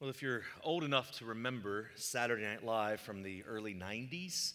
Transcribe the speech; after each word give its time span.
Well, 0.00 0.08
if 0.08 0.22
you're 0.22 0.44
old 0.62 0.82
enough 0.82 1.10
to 1.18 1.26
remember 1.26 1.90
Saturday 1.94 2.44
Night 2.44 2.64
Live 2.64 3.02
from 3.02 3.22
the 3.22 3.44
early 3.46 3.74
90s, 3.74 4.54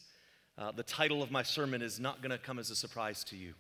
uh, 0.58 0.72
the 0.72 0.82
title 0.82 1.22
of 1.22 1.30
my 1.30 1.44
sermon 1.44 1.84
is 1.84 2.00
not 2.00 2.24
going 2.24 2.32
to 2.32 2.40
come 2.40 2.58
as 2.58 2.72
a 2.72 2.76
surprise 2.76 3.24
to 3.26 3.36
you. 3.36 3.54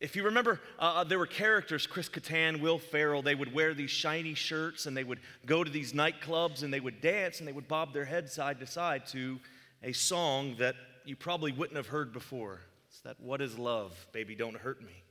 If 0.00 0.14
you 0.14 0.22
remember, 0.22 0.60
uh, 0.78 0.82
uh, 0.98 1.04
there 1.04 1.18
were 1.18 1.26
characters, 1.26 1.88
Chris 1.88 2.08
Kattan, 2.08 2.60
Will 2.60 2.78
Ferrell, 2.78 3.20
they 3.20 3.34
would 3.34 3.52
wear 3.52 3.74
these 3.74 3.90
shiny 3.90 4.34
shirts 4.34 4.86
and 4.86 4.96
they 4.96 5.02
would 5.02 5.18
go 5.44 5.64
to 5.64 5.70
these 5.72 5.92
nightclubs 5.92 6.62
and 6.62 6.72
they 6.72 6.78
would 6.78 7.00
dance 7.00 7.40
and 7.40 7.48
they 7.48 7.52
would 7.52 7.66
bob 7.66 7.92
their 7.92 8.04
head 8.04 8.30
side 8.30 8.60
to 8.60 8.66
side 8.68 9.06
to 9.08 9.40
a 9.82 9.90
song 9.90 10.54
that 10.60 10.76
you 11.04 11.16
probably 11.16 11.50
wouldn't 11.50 11.76
have 11.76 11.88
heard 11.88 12.12
before. 12.12 12.60
It's 12.90 13.00
that 13.00 13.18
What 13.18 13.40
is 13.40 13.58
Love? 13.58 13.92
Baby, 14.12 14.36
Don't 14.36 14.56
Hurt 14.56 14.80
Me. 14.80 15.03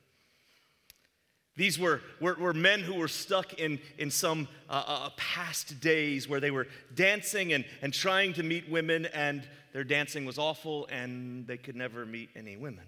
These 1.55 1.77
were, 1.77 2.01
were, 2.20 2.33
were, 2.35 2.54
men 2.54 2.79
who 2.79 2.95
were 2.95 3.07
stuck 3.07 3.54
in, 3.54 3.79
in 3.99 4.09
some 4.09 4.47
uh, 4.69 4.83
uh, 4.88 5.09
past 5.17 5.79
days 5.79 6.28
where 6.28 6.39
they 6.39 6.50
were 6.50 6.68
dancing 6.95 7.54
and, 7.54 7.64
and 7.83 7.93
trying 7.93 8.33
to 8.33 8.43
meet 8.43 8.68
women, 8.69 9.05
and 9.07 9.47
their 9.71 9.83
dancing 9.83 10.25
was 10.25 10.39
awful, 10.39 10.87
and 10.87 11.45
they 11.45 11.57
could 11.57 11.75
never 11.75 12.07
meet 12.07 12.29
any 12.36 12.57
women. 12.57 12.86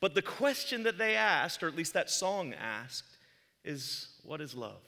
But 0.00 0.14
the 0.14 0.22
question 0.22 0.82
that 0.82 0.98
they 0.98 1.14
asked, 1.14 1.62
or 1.62 1.68
at 1.68 1.76
least 1.76 1.94
that 1.94 2.10
song 2.10 2.52
asked, 2.54 3.16
is 3.64 4.08
what 4.24 4.40
is 4.40 4.56
love? 4.56 4.82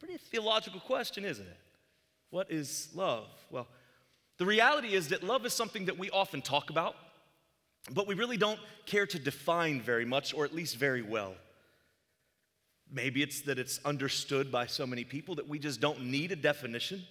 Pretty 0.00 0.16
theological 0.16 0.80
question, 0.80 1.24
isn't 1.24 1.46
it? 1.46 1.58
What 2.30 2.50
is 2.50 2.88
love? 2.94 3.28
Well, 3.50 3.68
the 4.38 4.46
reality 4.46 4.94
is 4.94 5.08
that 5.08 5.22
love 5.22 5.46
is 5.46 5.52
something 5.52 5.84
that 5.84 5.98
we 5.98 6.10
often 6.10 6.42
talk 6.42 6.70
about, 6.70 6.96
but 7.92 8.08
we 8.08 8.14
really 8.14 8.36
don't 8.36 8.58
care 8.86 9.06
to 9.06 9.18
define 9.18 9.80
very 9.80 10.04
much, 10.04 10.34
or 10.34 10.44
at 10.44 10.54
least 10.54 10.76
very 10.76 11.02
well. 11.02 11.34
Maybe 12.92 13.22
it's 13.22 13.42
that 13.42 13.58
it's 13.58 13.78
understood 13.84 14.50
by 14.50 14.66
so 14.66 14.86
many 14.86 15.04
people 15.04 15.36
that 15.36 15.48
we 15.48 15.58
just 15.58 15.80
don't 15.80 16.02
need 16.02 16.32
a 16.32 16.36
definition. 16.36 17.02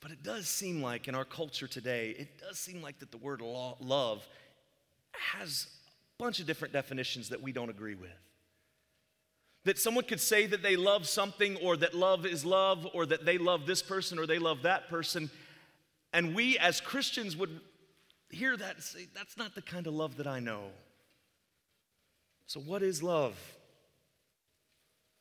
But 0.00 0.12
it 0.12 0.22
does 0.22 0.48
seem 0.48 0.82
like 0.82 1.08
in 1.08 1.14
our 1.14 1.24
culture 1.24 1.66
today, 1.66 2.14
it 2.18 2.38
does 2.38 2.58
seem 2.58 2.82
like 2.82 3.00
that 3.00 3.10
the 3.10 3.18
word 3.18 3.40
love 3.42 4.26
has 5.12 5.66
a 6.18 6.22
bunch 6.22 6.40
of 6.40 6.46
different 6.46 6.72
definitions 6.72 7.30
that 7.30 7.42
we 7.42 7.52
don't 7.52 7.70
agree 7.70 7.96
with. 7.96 8.10
That 9.64 9.78
someone 9.78 10.04
could 10.04 10.20
say 10.20 10.46
that 10.46 10.62
they 10.62 10.76
love 10.76 11.06
something, 11.06 11.56
or 11.56 11.76
that 11.78 11.94
love 11.94 12.24
is 12.24 12.44
love, 12.44 12.86
or 12.94 13.04
that 13.06 13.26
they 13.26 13.38
love 13.38 13.66
this 13.66 13.82
person, 13.82 14.18
or 14.18 14.26
they 14.26 14.38
love 14.38 14.62
that 14.62 14.88
person. 14.88 15.30
And 16.12 16.34
we 16.34 16.56
as 16.58 16.80
Christians 16.80 17.36
would 17.36 17.60
hear 18.30 18.56
that 18.56 18.76
and 18.76 18.84
say, 18.84 19.08
that's 19.14 19.36
not 19.36 19.54
the 19.54 19.62
kind 19.62 19.86
of 19.86 19.94
love 19.94 20.16
that 20.18 20.26
I 20.26 20.38
know. 20.38 20.68
So, 22.46 22.60
what 22.60 22.82
is 22.82 23.02
love? 23.02 23.36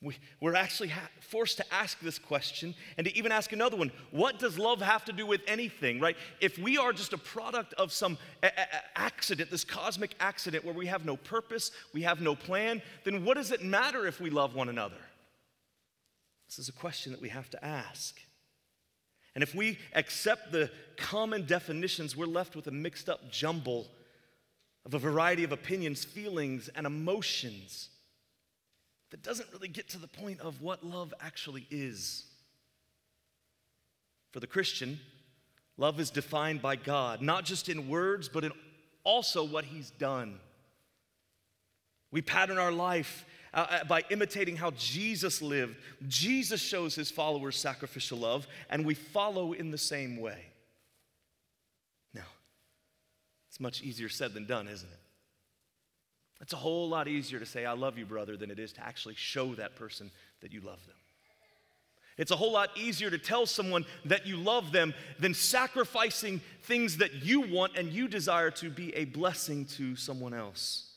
We, 0.01 0.15
are 0.43 0.55
actually 0.55 0.89
ha- 0.89 1.09
forced 1.21 1.57
to 1.57 1.73
ask 1.73 1.99
this 1.99 2.19
question 2.19 2.75
and 2.97 3.07
to 3.07 3.17
even 3.17 3.31
ask 3.31 3.51
another 3.51 3.77
one 3.77 3.91
what 4.11 4.37
does 4.37 4.59
love 4.59 4.79
have 4.79 5.03
to 5.05 5.11
do 5.11 5.25
with 5.25 5.41
anything, 5.47 5.99
right? 5.99 6.15
If 6.39 6.59
we 6.59 6.77
are 6.77 6.93
just 6.93 7.13
a 7.13 7.17
product 7.17 7.73
of 7.73 7.91
some 7.91 8.19
a- 8.43 8.47
a- 8.47 8.97
accident, 8.99 9.49
this 9.49 9.63
cosmic 9.63 10.13
accident 10.19 10.63
where 10.63 10.73
we 10.73 10.85
have 10.85 11.03
no 11.03 11.17
purpose, 11.17 11.71
we 11.93 12.03
have 12.03 12.21
no 12.21 12.35
plan, 12.35 12.83
then 13.05 13.25
what 13.25 13.37
does 13.37 13.51
it 13.51 13.63
matter 13.63 14.05
if 14.05 14.21
we 14.21 14.29
love 14.29 14.53
one 14.53 14.69
another? 14.69 15.01
This 16.47 16.59
is 16.59 16.69
a 16.69 16.73
question 16.73 17.11
that 17.11 17.21
we 17.21 17.29
have 17.29 17.49
to 17.49 17.65
ask. 17.65 18.19
And 19.33 19.41
if 19.41 19.55
we 19.55 19.79
accept 19.93 20.51
the 20.51 20.69
common 20.95 21.47
definitions, 21.47 22.15
we're 22.15 22.27
left 22.27 22.55
with 22.55 22.67
a 22.67 22.71
mixed 22.71 23.09
up 23.09 23.31
jumble 23.31 23.87
of 24.85 24.93
a 24.93 24.99
variety 24.99 25.43
of 25.43 25.51
opinions, 25.51 26.05
feelings, 26.05 26.69
and 26.75 26.85
emotions 26.85 27.89
that 29.11 29.23
doesn't 29.23 29.49
really 29.53 29.67
get 29.67 29.89
to 29.89 29.97
the 29.97 30.07
point 30.07 30.39
of 30.41 30.61
what 30.61 30.83
love 30.83 31.13
actually 31.21 31.65
is. 31.71 32.25
For 34.31 34.39
the 34.39 34.47
Christian, 34.47 34.99
love 35.77 35.99
is 35.99 36.09
defined 36.09 36.61
by 36.61 36.75
God, 36.75 37.21
not 37.21 37.45
just 37.45 37.69
in 37.69 37.87
words, 37.87 38.27
but 38.27 38.43
in 38.43 38.51
also 39.03 39.43
what 39.43 39.65
He's 39.65 39.89
done. 39.91 40.39
We 42.11 42.21
pattern 42.21 42.57
our 42.57 42.71
life 42.71 43.25
uh, 43.53 43.65
uh, 43.69 43.83
by 43.85 44.03
imitating 44.09 44.57
how 44.57 44.71
Jesus 44.71 45.41
lived. 45.41 45.77
Jesus 46.07 46.61
shows 46.61 46.95
His 46.95 47.09
followers 47.09 47.57
sacrificial 47.57 48.19
love, 48.19 48.47
and 48.69 48.85
we 48.85 48.93
follow 48.93 49.53
in 49.53 49.71
the 49.71 49.77
same 49.77 50.17
way. 50.17 50.39
Now, 52.13 52.27
it's 53.49 53.59
much 53.59 53.81
easier 53.81 54.09
said 54.09 54.33
than 54.33 54.45
done, 54.45 54.67
isn't 54.67 54.89
it? 54.89 54.99
It's 56.41 56.53
a 56.53 56.57
whole 56.57 56.87
lot 56.87 57.07
easier 57.07 57.39
to 57.39 57.45
say, 57.45 57.65
I 57.65 57.73
love 57.73 57.97
you, 57.97 58.05
brother, 58.05 58.37
than 58.37 58.51
it 58.51 58.59
is 58.59 58.73
to 58.73 58.85
actually 58.85 59.15
show 59.15 59.55
that 59.55 59.75
person 59.75 60.11
that 60.41 60.53
you 60.53 60.61
love 60.61 60.85
them. 60.85 60.95
It's 62.17 62.31
a 62.31 62.35
whole 62.35 62.51
lot 62.51 62.69
easier 62.75 63.11
to 63.11 63.17
tell 63.17 63.45
someone 63.45 63.85
that 64.05 64.25
you 64.25 64.37
love 64.37 64.71
them 64.71 64.93
than 65.19 65.33
sacrificing 65.33 66.41
things 66.63 66.97
that 66.97 67.13
you 67.13 67.41
want 67.41 67.77
and 67.77 67.89
you 67.89 68.07
desire 68.07 68.49
to 68.51 68.69
be 68.69 68.93
a 68.95 69.05
blessing 69.05 69.65
to 69.77 69.95
someone 69.95 70.33
else. 70.33 70.91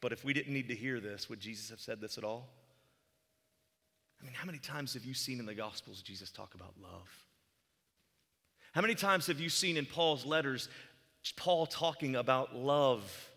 But 0.00 0.12
if 0.12 0.24
we 0.24 0.32
didn't 0.32 0.52
need 0.52 0.68
to 0.68 0.74
hear 0.74 1.00
this, 1.00 1.28
would 1.28 1.40
Jesus 1.40 1.70
have 1.70 1.80
said 1.80 2.00
this 2.00 2.16
at 2.18 2.24
all? 2.24 2.48
I 4.20 4.24
mean, 4.24 4.34
how 4.34 4.46
many 4.46 4.58
times 4.58 4.94
have 4.94 5.04
you 5.04 5.14
seen 5.14 5.38
in 5.40 5.46
the 5.46 5.54
Gospels 5.54 6.00
Jesus 6.00 6.30
talk 6.30 6.54
about 6.54 6.72
love? 6.82 7.08
How 8.72 8.80
many 8.80 8.94
times 8.94 9.26
have 9.28 9.38
you 9.38 9.48
seen 9.48 9.76
in 9.76 9.86
Paul's 9.86 10.24
letters 10.24 10.68
Paul 11.32 11.66
talking 11.66 12.16
about 12.16 12.54
love. 12.54 13.30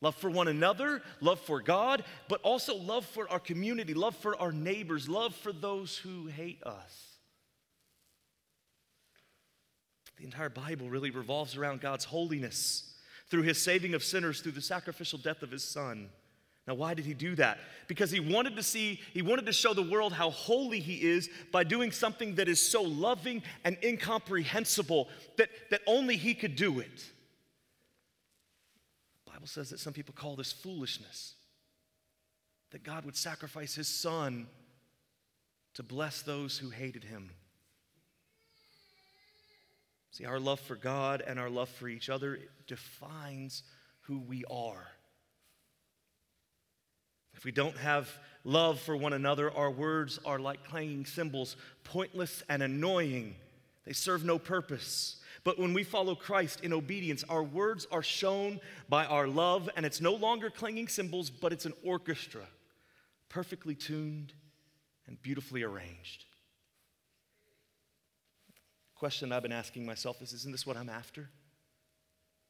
Love 0.00 0.14
for 0.16 0.28
one 0.28 0.48
another, 0.48 1.02
love 1.20 1.40
for 1.40 1.62
God, 1.62 2.04
but 2.28 2.40
also 2.42 2.76
love 2.76 3.06
for 3.06 3.30
our 3.30 3.38
community, 3.38 3.94
love 3.94 4.14
for 4.14 4.38
our 4.38 4.52
neighbors, 4.52 5.08
love 5.08 5.34
for 5.34 5.52
those 5.52 5.96
who 5.96 6.26
hate 6.26 6.62
us. 6.62 7.14
The 10.18 10.24
entire 10.24 10.50
Bible 10.50 10.90
really 10.90 11.10
revolves 11.10 11.56
around 11.56 11.80
God's 11.80 12.04
holiness 12.04 12.94
through 13.28 13.42
his 13.42 13.60
saving 13.60 13.94
of 13.94 14.04
sinners 14.04 14.40
through 14.40 14.52
the 14.52 14.60
sacrificial 14.60 15.18
death 15.18 15.42
of 15.42 15.50
his 15.50 15.64
son. 15.64 16.10
Now, 16.66 16.74
why 16.74 16.94
did 16.94 17.04
he 17.04 17.12
do 17.12 17.34
that? 17.36 17.58
Because 17.88 18.10
he 18.10 18.20
wanted 18.20 18.56
to 18.56 18.62
see, 18.62 19.00
he 19.12 19.20
wanted 19.20 19.44
to 19.46 19.52
show 19.52 19.74
the 19.74 19.82
world 19.82 20.14
how 20.14 20.30
holy 20.30 20.80
he 20.80 20.94
is 20.94 21.28
by 21.52 21.62
doing 21.62 21.92
something 21.92 22.36
that 22.36 22.48
is 22.48 22.60
so 22.60 22.82
loving 22.82 23.42
and 23.64 23.76
incomprehensible 23.82 25.08
that, 25.36 25.50
that 25.70 25.82
only 25.86 26.16
he 26.16 26.32
could 26.32 26.56
do 26.56 26.80
it. 26.80 27.04
The 29.26 29.32
Bible 29.32 29.46
says 29.46 29.68
that 29.70 29.80
some 29.80 29.92
people 29.92 30.14
call 30.16 30.36
this 30.36 30.52
foolishness. 30.52 31.34
That 32.70 32.82
God 32.82 33.04
would 33.04 33.16
sacrifice 33.16 33.74
his 33.74 33.88
son 33.88 34.46
to 35.74 35.82
bless 35.82 36.22
those 36.22 36.56
who 36.56 36.70
hated 36.70 37.04
him. 37.04 37.30
See, 40.12 40.24
our 40.24 40.40
love 40.40 40.60
for 40.60 40.76
God 40.76 41.22
and 41.26 41.38
our 41.38 41.50
love 41.50 41.68
for 41.68 41.88
each 41.88 42.08
other 42.08 42.38
defines 42.66 43.64
who 44.02 44.20
we 44.20 44.44
are. 44.50 44.86
If 47.36 47.44
we 47.44 47.52
don't 47.52 47.76
have 47.78 48.08
love 48.44 48.80
for 48.80 48.96
one 48.96 49.12
another, 49.12 49.50
our 49.50 49.70
words 49.70 50.18
are 50.24 50.38
like 50.38 50.64
clanging 50.64 51.06
cymbals, 51.06 51.56
pointless 51.82 52.42
and 52.48 52.62
annoying. 52.62 53.36
They 53.84 53.92
serve 53.92 54.24
no 54.24 54.38
purpose. 54.38 55.16
But 55.44 55.58
when 55.58 55.74
we 55.74 55.84
follow 55.84 56.14
Christ 56.14 56.60
in 56.62 56.72
obedience, 56.72 57.22
our 57.28 57.42
words 57.42 57.86
are 57.92 58.02
shown 58.02 58.60
by 58.88 59.04
our 59.04 59.28
love, 59.28 59.68
and 59.76 59.84
it's 59.84 60.00
no 60.00 60.14
longer 60.14 60.48
clanging 60.48 60.88
cymbals, 60.88 61.28
but 61.28 61.52
it's 61.52 61.66
an 61.66 61.74
orchestra, 61.84 62.46
perfectly 63.28 63.74
tuned 63.74 64.32
and 65.06 65.20
beautifully 65.20 65.62
arranged. 65.62 66.24
The 68.94 68.98
question 68.98 69.32
I've 69.32 69.42
been 69.42 69.52
asking 69.52 69.84
myself 69.84 70.22
is 70.22 70.32
Isn't 70.32 70.52
this 70.52 70.66
what 70.66 70.78
I'm 70.78 70.88
after? 70.88 71.28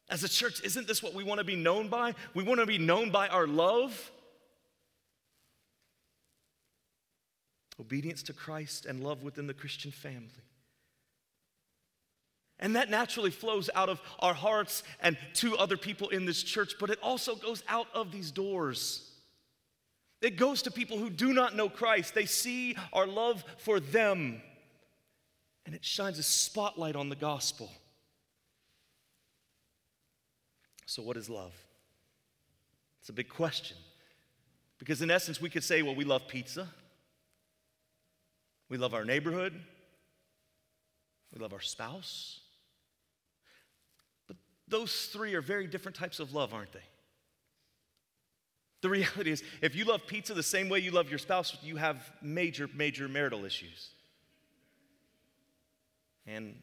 As 0.09 0.23
a 0.23 0.29
church, 0.29 0.63
isn't 0.63 0.87
this 0.87 1.03
what 1.03 1.15
we 1.15 1.25
want 1.25 1.39
to 1.39 1.45
be 1.45 1.57
known 1.57 1.89
by? 1.89 2.15
We 2.35 2.45
want 2.45 2.61
to 2.61 2.67
be 2.67 2.79
known 2.79 3.11
by 3.11 3.27
our 3.29 3.47
love. 3.47 4.13
Obedience 7.81 8.23
to 8.25 8.33
Christ, 8.33 8.87
and 8.87 9.03
love 9.03 9.23
within 9.23 9.47
the 9.47 9.55
Christian 9.55 9.91
family. 9.91 10.29
And 12.61 12.77
that 12.77 12.89
naturally 12.89 13.31
flows 13.31 13.69
out 13.75 13.89
of 13.89 14.01
our 14.21 14.35
hearts 14.35 14.85
and 15.01 15.19
to 15.35 15.57
other 15.57 15.77
people 15.77 16.09
in 16.11 16.25
this 16.25 16.43
church, 16.43 16.75
but 16.79 16.91
it 16.91 16.99
also 17.03 17.35
goes 17.35 17.63
out 17.69 17.89
of 17.93 18.13
these 18.13 18.31
doors. 18.31 19.11
It 20.23 20.37
goes 20.37 20.63
to 20.63 20.71
people 20.71 20.99
who 20.99 21.11
do 21.11 21.33
not 21.33 21.57
know 21.57 21.69
Christ. 21.69 22.15
They 22.15 22.27
see 22.27 22.77
our 22.93 23.07
love 23.07 23.45
for 23.59 23.81
them, 23.81 24.41
and 25.67 25.75
it 25.75 25.85
shines 25.85 26.19
a 26.19 26.23
spotlight 26.23 26.97
on 26.97 27.09
the 27.09 27.17
gospel. 27.17 27.71
So, 30.87 31.03
what 31.03 31.17
is 31.17 31.29
love? 31.29 31.53
It's 33.01 33.09
a 33.09 33.13
big 33.13 33.29
question. 33.29 33.77
Because, 34.79 35.03
in 35.03 35.11
essence, 35.11 35.41
we 35.41 35.51
could 35.51 35.65
say, 35.65 35.83
well, 35.83 35.95
we 35.95 36.05
love 36.05 36.29
pizza. 36.29 36.69
We 38.75 38.79
love 38.79 38.93
our 38.93 39.05
neighborhood. 39.05 39.55
We 41.33 41.41
love 41.41 41.53
our 41.53 41.61
spouse. 41.61 42.41
But 44.27 44.37
those 44.67 45.07
three 45.13 45.35
are 45.35 45.41
very 45.41 45.69
different 45.69 45.97
types 45.97 46.19
of 46.19 46.35
love, 46.35 46.53
aren't 46.53 46.73
they? 46.73 46.83
The 48.83 48.91
reality 48.91 49.31
is, 49.31 49.45
if 49.63 49.77
you 49.77 49.85
love 49.85 50.09
pizza 50.09 50.35
the 50.35 50.43
same 50.43 50.69
way 50.69 50.81
you 50.81 50.91
love 50.91 51.09
your 51.09 51.21
spouse, 51.21 51.57
you 51.63 51.77
have 51.77 51.99
major, 52.21 52.69
major 52.75 53.07
marital 53.07 53.45
issues. 53.45 53.91
And 56.27 56.61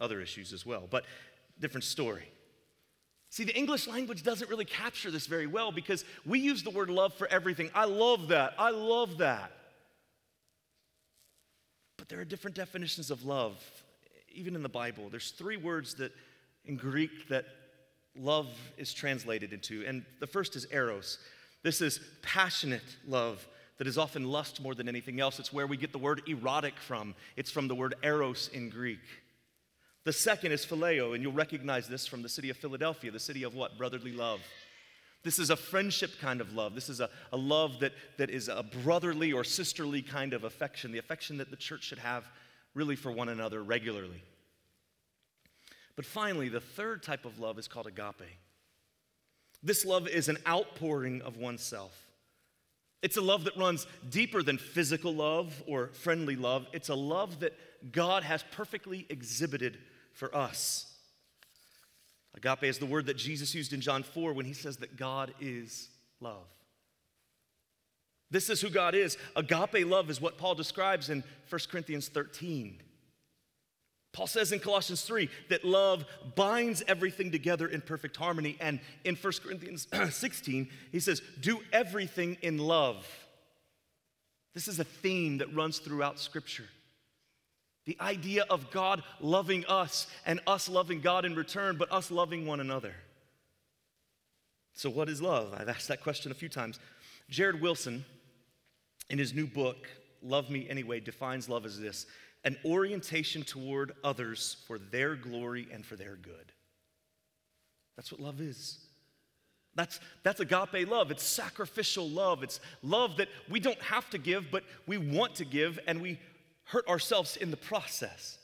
other 0.00 0.22
issues 0.22 0.54
as 0.54 0.64
well, 0.64 0.88
but 0.90 1.04
different 1.60 1.84
story. 1.84 2.30
See, 3.28 3.44
the 3.44 3.54
English 3.54 3.86
language 3.86 4.22
doesn't 4.22 4.48
really 4.48 4.64
capture 4.64 5.10
this 5.10 5.26
very 5.26 5.46
well 5.46 5.70
because 5.70 6.06
we 6.24 6.38
use 6.38 6.62
the 6.62 6.70
word 6.70 6.88
love 6.88 7.12
for 7.12 7.26
everything. 7.26 7.70
I 7.74 7.84
love 7.84 8.28
that. 8.28 8.54
I 8.58 8.70
love 8.70 9.18
that. 9.18 9.52
But 12.02 12.08
there 12.08 12.18
are 12.18 12.24
different 12.24 12.56
definitions 12.56 13.12
of 13.12 13.24
love, 13.24 13.62
even 14.34 14.56
in 14.56 14.64
the 14.64 14.68
Bible. 14.68 15.08
There's 15.08 15.30
three 15.30 15.56
words 15.56 15.94
that 15.94 16.10
in 16.64 16.74
Greek 16.74 17.28
that 17.28 17.44
love 18.18 18.48
is 18.76 18.92
translated 18.92 19.52
into. 19.52 19.84
And 19.86 20.04
the 20.18 20.26
first 20.26 20.56
is 20.56 20.66
eros. 20.72 21.18
This 21.62 21.80
is 21.80 22.00
passionate 22.20 22.96
love 23.06 23.46
that 23.78 23.86
is 23.86 23.98
often 23.98 24.24
lust 24.24 24.60
more 24.60 24.74
than 24.74 24.88
anything 24.88 25.20
else. 25.20 25.38
It's 25.38 25.52
where 25.52 25.68
we 25.68 25.76
get 25.76 25.92
the 25.92 25.98
word 25.98 26.22
erotic 26.26 26.76
from. 26.76 27.14
It's 27.36 27.52
from 27.52 27.68
the 27.68 27.74
word 27.76 27.94
eros 28.02 28.50
in 28.52 28.68
Greek. 28.68 28.98
The 30.02 30.12
second 30.12 30.50
is 30.50 30.66
phileo, 30.66 31.14
and 31.14 31.22
you'll 31.22 31.32
recognize 31.32 31.86
this 31.86 32.08
from 32.08 32.22
the 32.22 32.28
city 32.28 32.50
of 32.50 32.56
Philadelphia, 32.56 33.12
the 33.12 33.20
city 33.20 33.44
of 33.44 33.54
what? 33.54 33.78
Brotherly 33.78 34.10
love. 34.10 34.40
This 35.22 35.38
is 35.38 35.50
a 35.50 35.56
friendship 35.56 36.12
kind 36.20 36.40
of 36.40 36.52
love. 36.52 36.74
This 36.74 36.88
is 36.88 37.00
a, 37.00 37.08
a 37.32 37.36
love 37.36 37.80
that, 37.80 37.92
that 38.18 38.30
is 38.30 38.48
a 38.48 38.62
brotherly 38.62 39.32
or 39.32 39.44
sisterly 39.44 40.02
kind 40.02 40.32
of 40.32 40.44
affection, 40.44 40.90
the 40.90 40.98
affection 40.98 41.38
that 41.38 41.50
the 41.50 41.56
church 41.56 41.84
should 41.84 41.98
have 41.98 42.28
really 42.74 42.96
for 42.96 43.12
one 43.12 43.28
another 43.28 43.62
regularly. 43.62 44.22
But 45.94 46.06
finally, 46.06 46.48
the 46.48 46.60
third 46.60 47.02
type 47.02 47.24
of 47.24 47.38
love 47.38 47.58
is 47.58 47.68
called 47.68 47.86
agape. 47.86 48.28
This 49.62 49.84
love 49.84 50.08
is 50.08 50.28
an 50.28 50.38
outpouring 50.46 51.22
of 51.22 51.36
oneself. 51.36 51.96
It's 53.02 53.16
a 53.16 53.20
love 53.20 53.44
that 53.44 53.56
runs 53.56 53.86
deeper 54.08 54.42
than 54.42 54.58
physical 54.58 55.14
love 55.14 55.62
or 55.66 55.88
friendly 55.88 56.36
love. 56.36 56.66
It's 56.72 56.88
a 56.88 56.94
love 56.94 57.40
that 57.40 57.52
God 57.92 58.22
has 58.22 58.44
perfectly 58.52 59.06
exhibited 59.08 59.78
for 60.12 60.34
us. 60.34 60.91
Agape 62.36 62.64
is 62.64 62.78
the 62.78 62.86
word 62.86 63.06
that 63.06 63.16
Jesus 63.16 63.54
used 63.54 63.72
in 63.72 63.80
John 63.80 64.02
4 64.02 64.32
when 64.32 64.46
he 64.46 64.54
says 64.54 64.78
that 64.78 64.96
God 64.96 65.34
is 65.40 65.88
love. 66.20 66.46
This 68.30 68.48
is 68.48 68.60
who 68.60 68.70
God 68.70 68.94
is. 68.94 69.18
Agape 69.36 69.86
love 69.86 70.08
is 70.08 70.20
what 70.20 70.38
Paul 70.38 70.54
describes 70.54 71.10
in 71.10 71.22
1 71.50 71.60
Corinthians 71.70 72.08
13. 72.08 72.80
Paul 74.12 74.26
says 74.26 74.52
in 74.52 74.60
Colossians 74.60 75.02
3 75.02 75.28
that 75.48 75.64
love 75.64 76.04
binds 76.34 76.82
everything 76.86 77.30
together 77.30 77.66
in 77.66 77.80
perfect 77.80 78.16
harmony. 78.16 78.56
And 78.60 78.80
in 79.04 79.16
1 79.16 79.32
Corinthians 79.42 79.86
16, 80.10 80.68
he 80.90 81.00
says, 81.00 81.22
Do 81.40 81.60
everything 81.72 82.38
in 82.42 82.58
love. 82.58 83.06
This 84.54 84.68
is 84.68 84.78
a 84.78 84.84
theme 84.84 85.38
that 85.38 85.54
runs 85.54 85.78
throughout 85.78 86.18
Scripture. 86.18 86.68
The 87.84 87.96
idea 88.00 88.44
of 88.48 88.70
God 88.70 89.02
loving 89.20 89.64
us 89.66 90.06
and 90.24 90.40
us 90.46 90.68
loving 90.68 91.00
God 91.00 91.24
in 91.24 91.34
return, 91.34 91.76
but 91.76 91.90
us 91.90 92.10
loving 92.10 92.46
one 92.46 92.60
another. 92.60 92.94
So, 94.74 94.88
what 94.88 95.08
is 95.08 95.20
love? 95.20 95.54
I've 95.56 95.68
asked 95.68 95.88
that 95.88 96.02
question 96.02 96.30
a 96.30 96.34
few 96.34 96.48
times. 96.48 96.78
Jared 97.28 97.60
Wilson, 97.60 98.04
in 99.10 99.18
his 99.18 99.34
new 99.34 99.46
book, 99.46 99.88
Love 100.22 100.50
Me 100.50 100.66
Anyway, 100.68 101.00
defines 101.00 101.48
love 101.48 101.66
as 101.66 101.78
this 101.78 102.06
an 102.44 102.56
orientation 102.64 103.42
toward 103.42 103.92
others 104.02 104.56
for 104.66 104.78
their 104.78 105.14
glory 105.14 105.68
and 105.72 105.86
for 105.86 105.94
their 105.94 106.16
good. 106.16 106.52
That's 107.96 108.10
what 108.10 108.20
love 108.20 108.40
is. 108.40 108.78
That's, 109.74 110.00
that's 110.22 110.40
agape 110.40 110.88
love. 110.88 111.10
It's 111.10 111.22
sacrificial 111.22 112.08
love. 112.08 112.42
It's 112.42 112.60
love 112.82 113.16
that 113.18 113.28
we 113.48 113.60
don't 113.60 113.80
have 113.80 114.10
to 114.10 114.18
give, 114.18 114.50
but 114.50 114.64
we 114.86 114.98
want 114.98 115.36
to 115.36 115.44
give, 115.44 115.78
and 115.86 116.02
we 116.02 116.18
hurt 116.72 116.88
ourselves 116.88 117.36
in 117.36 117.50
the 117.50 117.56
process. 117.56 118.38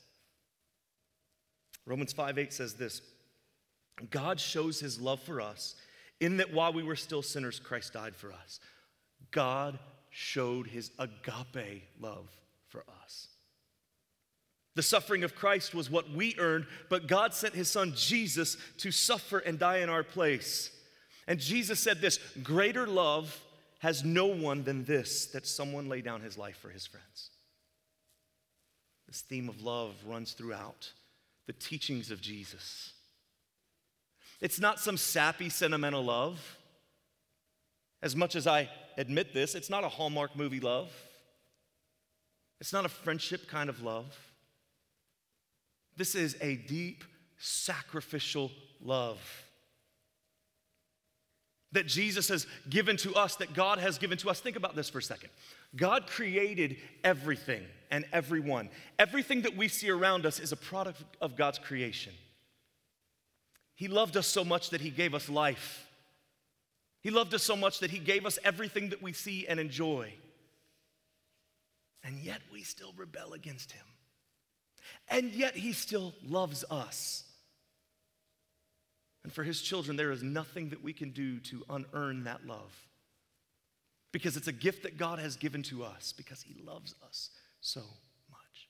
Romans 1.86 2.12
5 2.12 2.38
8 2.38 2.52
says 2.52 2.74
this 2.74 3.00
God 4.10 4.38
shows 4.38 4.78
his 4.78 5.00
love 5.00 5.20
for 5.20 5.40
us 5.40 5.74
in 6.20 6.36
that 6.36 6.52
while 6.52 6.72
we 6.72 6.82
were 6.82 6.96
still 6.96 7.22
sinners, 7.22 7.58
Christ 7.58 7.94
died 7.94 8.14
for 8.14 8.32
us. 8.32 8.60
God 9.30 9.78
showed 10.10 10.66
his 10.66 10.90
agape 10.98 11.84
love 12.00 12.28
for 12.66 12.84
us. 13.02 13.28
The 14.74 14.82
suffering 14.82 15.24
of 15.24 15.34
Christ 15.34 15.74
was 15.74 15.90
what 15.90 16.10
we 16.10 16.36
earned, 16.38 16.66
but 16.88 17.08
God 17.08 17.34
sent 17.34 17.54
his 17.54 17.68
son 17.68 17.94
Jesus 17.96 18.56
to 18.78 18.90
suffer 18.90 19.38
and 19.38 19.58
die 19.58 19.78
in 19.78 19.88
our 19.88 20.04
place. 20.04 20.70
And 21.26 21.40
Jesus 21.40 21.80
said 21.80 22.00
this 22.00 22.18
Greater 22.42 22.86
love 22.86 23.40
has 23.80 24.04
no 24.04 24.26
one 24.26 24.64
than 24.64 24.84
this, 24.84 25.26
that 25.26 25.46
someone 25.46 25.88
lay 25.88 26.02
down 26.02 26.20
his 26.20 26.36
life 26.36 26.58
for 26.58 26.68
his 26.68 26.86
friends. 26.86 27.30
This 29.08 29.22
theme 29.22 29.48
of 29.48 29.62
love 29.62 29.94
runs 30.06 30.32
throughout 30.34 30.92
the 31.46 31.54
teachings 31.54 32.10
of 32.10 32.20
Jesus. 32.20 32.92
It's 34.40 34.60
not 34.60 34.78
some 34.78 34.98
sappy, 34.98 35.48
sentimental 35.48 36.04
love. 36.04 36.58
As 38.02 38.14
much 38.14 38.36
as 38.36 38.46
I 38.46 38.68
admit 38.96 39.34
this, 39.34 39.54
it's 39.54 39.70
not 39.70 39.82
a 39.82 39.88
Hallmark 39.88 40.36
movie 40.36 40.60
love. 40.60 40.92
It's 42.60 42.72
not 42.72 42.84
a 42.84 42.88
friendship 42.88 43.48
kind 43.48 43.70
of 43.70 43.82
love. 43.82 44.14
This 45.96 46.14
is 46.14 46.36
a 46.40 46.56
deep, 46.56 47.02
sacrificial 47.38 48.52
love 48.80 49.18
that 51.72 51.86
Jesus 51.86 52.28
has 52.28 52.46
given 52.68 52.96
to 52.98 53.14
us, 53.14 53.36
that 53.36 53.54
God 53.54 53.78
has 53.78 53.98
given 53.98 54.16
to 54.18 54.30
us. 54.30 54.40
Think 54.40 54.56
about 54.56 54.76
this 54.76 54.88
for 54.88 54.98
a 54.98 55.02
second. 55.02 55.30
God 55.76 56.06
created 56.06 56.76
everything 57.04 57.62
and 57.90 58.04
everyone. 58.12 58.70
Everything 58.98 59.42
that 59.42 59.56
we 59.56 59.68
see 59.68 59.90
around 59.90 60.26
us 60.26 60.40
is 60.40 60.52
a 60.52 60.56
product 60.56 61.02
of 61.20 61.36
God's 61.36 61.58
creation. 61.58 62.12
He 63.74 63.88
loved 63.88 64.16
us 64.16 64.26
so 64.26 64.44
much 64.44 64.70
that 64.70 64.80
He 64.80 64.90
gave 64.90 65.14
us 65.14 65.28
life. 65.28 65.86
He 67.02 67.10
loved 67.10 67.34
us 67.34 67.42
so 67.42 67.56
much 67.56 67.80
that 67.80 67.90
He 67.90 67.98
gave 67.98 68.26
us 68.26 68.38
everything 68.44 68.88
that 68.90 69.02
we 69.02 69.12
see 69.12 69.46
and 69.46 69.60
enjoy. 69.60 70.12
And 72.02 72.18
yet 72.18 72.40
we 72.52 72.62
still 72.62 72.92
rebel 72.96 73.34
against 73.34 73.72
Him. 73.72 73.84
And 75.08 75.32
yet 75.32 75.54
He 75.54 75.72
still 75.72 76.14
loves 76.26 76.64
us. 76.70 77.24
And 79.22 79.32
for 79.32 79.44
His 79.44 79.60
children, 79.60 79.96
there 79.96 80.12
is 80.12 80.22
nothing 80.22 80.70
that 80.70 80.82
we 80.82 80.92
can 80.92 81.10
do 81.10 81.38
to 81.40 81.64
unearn 81.68 82.24
that 82.24 82.46
love 82.46 82.87
because 84.12 84.36
it's 84.36 84.48
a 84.48 84.52
gift 84.52 84.82
that 84.82 84.96
God 84.96 85.18
has 85.18 85.36
given 85.36 85.62
to 85.64 85.84
us 85.84 86.12
because 86.16 86.42
He 86.42 86.60
loves 86.62 86.94
us 87.06 87.30
so 87.60 87.80
much. 88.30 88.68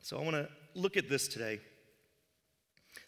So 0.00 0.18
I 0.18 0.22
want 0.22 0.36
to 0.36 0.48
look 0.74 0.96
at 0.96 1.08
this 1.08 1.28
today 1.28 1.60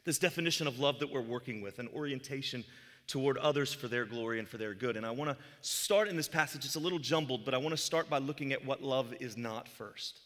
this 0.04 0.18
definition 0.18 0.66
of 0.66 0.78
love 0.78 0.98
that 0.98 1.10
we're 1.10 1.20
working 1.20 1.62
with, 1.62 1.78
an 1.78 1.88
orientation 1.94 2.64
toward 3.06 3.36
others 3.38 3.72
for 3.72 3.88
their 3.88 4.04
glory 4.04 4.38
and 4.38 4.48
for 4.48 4.58
their 4.58 4.74
good. 4.74 4.96
And 4.96 5.04
I 5.04 5.10
want 5.10 5.30
to 5.30 5.36
start 5.60 6.08
in 6.08 6.16
this 6.16 6.28
passage, 6.28 6.64
it's 6.64 6.74
a 6.74 6.80
little 6.80 6.98
jumbled, 6.98 7.44
but 7.44 7.54
I 7.54 7.58
want 7.58 7.70
to 7.70 7.76
start 7.76 8.08
by 8.08 8.18
looking 8.18 8.52
at 8.52 8.64
what 8.64 8.82
love 8.82 9.14
is 9.20 9.36
not 9.36 9.68
first. 9.68 10.20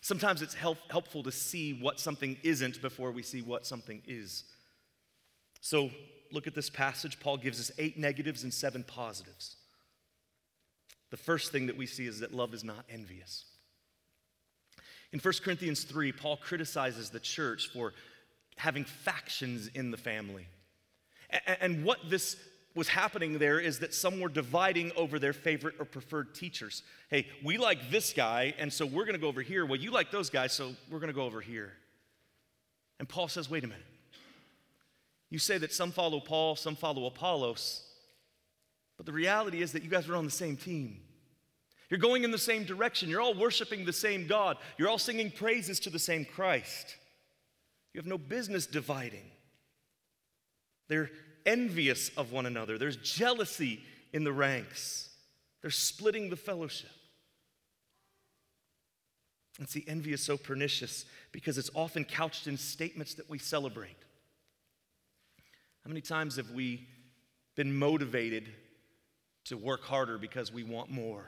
Sometimes 0.00 0.40
it's 0.42 0.54
help, 0.54 0.78
helpful 0.90 1.22
to 1.24 1.32
see 1.32 1.72
what 1.74 2.00
something 2.00 2.36
isn't 2.42 2.80
before 2.80 3.10
we 3.10 3.22
see 3.22 3.42
what 3.42 3.66
something 3.66 4.02
is. 4.06 4.44
So 5.60 5.90
look 6.32 6.46
at 6.46 6.54
this 6.54 6.70
passage. 6.70 7.20
Paul 7.20 7.36
gives 7.36 7.60
us 7.60 7.70
eight 7.78 7.98
negatives 7.98 8.42
and 8.42 8.52
seven 8.52 8.84
positives. 8.84 9.56
The 11.10 11.16
first 11.16 11.52
thing 11.52 11.66
that 11.66 11.76
we 11.76 11.86
see 11.86 12.06
is 12.06 12.20
that 12.20 12.34
love 12.34 12.54
is 12.54 12.64
not 12.64 12.84
envious. 12.88 13.44
In 15.12 15.18
1 15.18 15.34
Corinthians 15.42 15.82
3, 15.84 16.12
Paul 16.12 16.36
criticizes 16.36 17.10
the 17.10 17.18
church 17.18 17.68
for 17.72 17.92
having 18.56 18.84
factions 18.84 19.68
in 19.74 19.90
the 19.90 19.96
family. 19.96 20.46
And 21.60 21.84
what 21.84 21.98
this 22.08 22.36
was 22.74 22.88
happening 22.88 23.38
there 23.38 23.58
is 23.58 23.80
that 23.80 23.92
some 23.92 24.20
were 24.20 24.28
dividing 24.28 24.92
over 24.96 25.18
their 25.18 25.32
favorite 25.32 25.74
or 25.80 25.84
preferred 25.84 26.34
teachers. 26.34 26.84
Hey, 27.08 27.26
we 27.44 27.58
like 27.58 27.90
this 27.90 28.12
guy, 28.12 28.54
and 28.58 28.72
so 28.72 28.86
we're 28.86 29.04
going 29.04 29.14
to 29.14 29.20
go 29.20 29.28
over 29.28 29.42
here. 29.42 29.66
Well, 29.66 29.80
you 29.80 29.90
like 29.90 30.12
those 30.12 30.30
guys, 30.30 30.52
so 30.52 30.72
we're 30.90 31.00
going 31.00 31.08
to 31.08 31.14
go 31.14 31.24
over 31.24 31.40
here. 31.40 31.72
And 33.00 33.08
Paul 33.08 33.26
says, 33.26 33.50
wait 33.50 33.64
a 33.64 33.66
minute. 33.66 33.82
You 35.30 35.38
say 35.38 35.58
that 35.58 35.72
some 35.72 35.92
follow 35.92 36.20
Paul, 36.20 36.56
some 36.56 36.76
follow 36.76 37.06
Apollos, 37.06 37.84
but 38.96 39.06
the 39.06 39.12
reality 39.12 39.62
is 39.62 39.72
that 39.72 39.82
you 39.82 39.88
guys 39.88 40.08
are 40.08 40.16
on 40.16 40.24
the 40.26 40.30
same 40.30 40.56
team. 40.56 41.00
You're 41.88 41.98
going 41.98 42.22
in 42.22 42.30
the 42.30 42.38
same 42.38 42.64
direction. 42.64 43.08
You're 43.08 43.20
all 43.20 43.34
worshiping 43.34 43.84
the 43.84 43.92
same 43.92 44.26
God. 44.26 44.58
You're 44.76 44.88
all 44.88 44.98
singing 44.98 45.30
praises 45.30 45.80
to 45.80 45.90
the 45.90 45.98
same 45.98 46.24
Christ. 46.24 46.96
You 47.94 47.98
have 47.98 48.06
no 48.06 48.18
business 48.18 48.66
dividing. 48.66 49.24
They're 50.88 51.10
envious 51.46 52.10
of 52.16 52.30
one 52.30 52.46
another. 52.46 52.78
There's 52.78 52.96
jealousy 52.96 53.80
in 54.12 54.24
the 54.24 54.32
ranks. 54.32 55.08
They're 55.62 55.70
splitting 55.70 56.30
the 56.30 56.36
fellowship. 56.36 56.90
And 59.58 59.68
see, 59.68 59.84
envy 59.88 60.12
is 60.12 60.22
so 60.22 60.36
pernicious 60.36 61.04
because 61.32 61.58
it's 61.58 61.70
often 61.74 62.04
couched 62.04 62.46
in 62.46 62.56
statements 62.56 63.14
that 63.14 63.28
we 63.28 63.38
celebrate. 63.38 63.96
How 65.84 65.88
many 65.88 66.00
times 66.00 66.36
have 66.36 66.50
we 66.50 66.86
been 67.56 67.76
motivated 67.76 68.48
to 69.44 69.56
work 69.56 69.82
harder 69.82 70.18
because 70.18 70.52
we 70.52 70.62
want 70.62 70.90
more. 70.90 71.26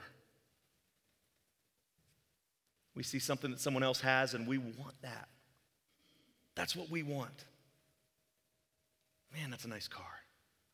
We 2.95 3.03
see 3.03 3.19
something 3.19 3.51
that 3.51 3.59
someone 3.59 3.83
else 3.83 4.01
has 4.01 4.33
and 4.33 4.47
we 4.47 4.57
want 4.57 5.01
that. 5.01 5.27
That's 6.55 6.75
what 6.75 6.89
we 6.89 7.03
want. 7.03 7.45
Man, 9.33 9.49
that's 9.49 9.65
a 9.65 9.69
nice 9.69 9.87
car. 9.87 10.05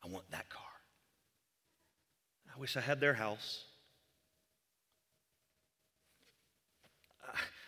I 0.04 0.08
want 0.08 0.30
that 0.30 0.48
car. 0.50 0.62
I 2.54 2.58
wish 2.58 2.76
I 2.76 2.80
had 2.80 3.00
their 3.00 3.14
house. 3.14 3.64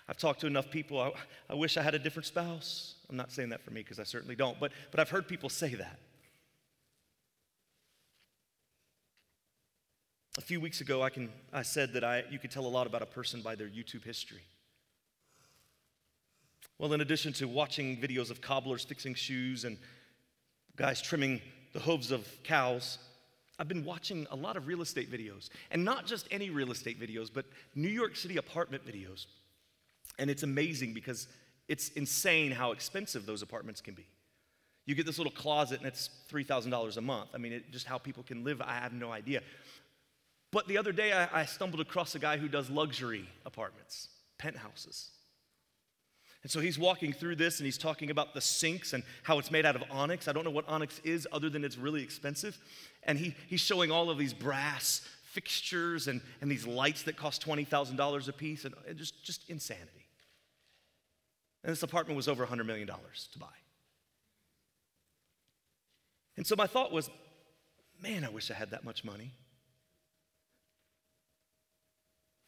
I've 0.09 0.19
talked 0.19 0.41
to 0.41 0.47
enough 0.47 0.71
people. 0.71 1.01
I, 1.01 1.13
I 1.49 1.55
wish 1.55 1.77
I 1.77 1.83
had 1.83 1.95
a 1.95 1.99
different 1.99 2.27
spouse. 2.27 2.97
I'm 3.13 3.19
not 3.19 3.31
saying 3.31 3.51
that 3.51 3.63
for 3.63 3.71
me 3.71 3.83
because 3.83 4.01
I 4.01 4.05
certainly 4.05 4.35
don't, 4.35 4.59
but, 4.59 4.73
but 4.91 4.99
I've 4.99 5.11
heard 5.11 5.29
people 5.29 5.51
say 5.51 5.75
that. 5.75 5.99
A 10.39 10.41
few 10.41 10.63
weeks 10.63 10.81
ago, 10.81 11.03
I, 11.03 11.11
can, 11.11 11.29
I 11.53 11.61
said 11.61 11.93
that 11.93 12.05
I, 12.05 12.25
you 12.31 12.39
could 12.39 12.51
tell 12.51 12.65
a 12.65 12.69
lot 12.69 12.87
about 12.87 13.03
a 13.03 13.07
person 13.07 13.43
by 13.43 13.55
their 13.55 13.67
YouTube 13.67 14.03
history. 14.03 14.41
Well, 16.79 16.95
in 16.95 17.03
addition 17.03 17.35
to 17.35 17.47
watching 17.47 17.99
videos 17.99 18.31
of 18.31 18.41
cobblers 18.41 18.83
fixing 18.83 19.13
shoes 19.13 19.67
and 19.67 19.77
guys 20.77 21.03
trimming 21.03 21.43
the 21.75 21.81
hooves 21.81 22.13
of 22.13 22.27
cows, 22.45 22.97
I've 23.59 23.69
been 23.69 23.85
watching 23.85 24.27
a 24.31 24.37
lot 24.37 24.57
of 24.57 24.67
real 24.67 24.81
estate 24.81 25.13
videos. 25.13 25.51
And 25.71 25.85
not 25.85 26.07
just 26.07 26.27
any 26.31 26.49
real 26.49 26.73
estate 26.73 26.99
videos, 26.99 27.29
but 27.33 27.45
New 27.75 27.91
York 27.91 28.17
City 28.17 28.39
apartment 28.39 28.87
videos. 28.87 29.27
And 30.19 30.31
it's 30.31 30.45
amazing 30.45 30.95
because 30.95 31.29
it's 31.73 31.89
insane 31.89 32.53
how 32.53 32.73
expensive 32.73 33.25
those 33.25 33.41
apartments 33.41 33.81
can 33.81 33.95
be. 33.95 34.07
You 34.85 34.95
get 34.95 35.07
this 35.07 35.17
little 35.17 35.33
closet 35.33 35.79
and 35.79 35.89
it's 35.89 36.11
$3,000 36.31 36.97
a 36.99 37.01
month. 37.01 37.31
I 37.33 37.39
mean, 37.39 37.55
it, 37.55 37.73
just 37.73 37.87
how 37.87 37.97
people 37.97 38.23
can 38.23 38.45
live, 38.45 38.61
I 38.61 38.75
have 38.75 38.93
no 38.93 39.11
idea. 39.11 39.41
But 40.51 40.69
the 40.69 40.77
other 40.77 40.93
day, 40.93 41.15
I, 41.15 41.41
I 41.41 41.45
stumbled 41.47 41.81
across 41.81 42.15
a 42.15 42.19
guy 42.19 42.37
who 42.37 42.47
does 42.47 42.69
luxury 42.69 43.27
apartments, 43.47 44.09
penthouses. 44.37 45.13
And 46.43 46.53
so 46.53 46.61
he's 46.61 46.79
walking 46.79 47.15
through 47.15 47.37
this 47.37 47.59
and 47.59 47.65
he's 47.65 47.79
talking 47.79 48.11
about 48.11 48.35
the 48.35 48.43
sinks 48.43 48.93
and 48.93 49.03
how 49.23 49.39
it's 49.39 49.51
made 49.51 49.65
out 49.65 49.75
of 49.75 49.83
onyx. 49.91 50.29
I 50.29 50.33
don't 50.33 50.45
know 50.45 50.51
what 50.51 50.69
onyx 50.69 51.01
is 51.05 51.27
other 51.33 51.49
than 51.49 51.65
it's 51.65 51.79
really 51.79 52.03
expensive. 52.03 52.59
And 53.05 53.19
he, 53.19 53.35
he's 53.49 53.61
showing 53.61 53.91
all 53.91 54.11
of 54.11 54.19
these 54.19 54.35
brass 54.35 55.01
fixtures 55.25 56.07
and, 56.07 56.21
and 56.43 56.51
these 56.51 56.67
lights 56.67 57.05
that 57.05 57.17
cost 57.17 57.43
$20,000 57.47 58.29
a 58.29 58.33
piece 58.35 58.67
and 58.67 58.75
just, 58.95 59.25
just 59.25 59.49
insanity. 59.49 60.02
And 61.65 61.73
this 61.73 61.83
apartment 61.83 62.17
was 62.17 62.29
over 62.29 62.47
$100 62.47 62.67
million 62.67 62.87
to 62.87 63.39
buy. 63.39 63.47
And 66.37 66.47
so 66.47 66.57
my 66.57 66.67
thought 66.67 66.93
was, 66.93 67.11
man, 68.03 68.25
I 68.25 68.31
wish 68.31 68.51
I 68.51 68.55
had 68.55 68.71
that 68.71 68.85
much 68.85 69.05
money. 69.05 69.33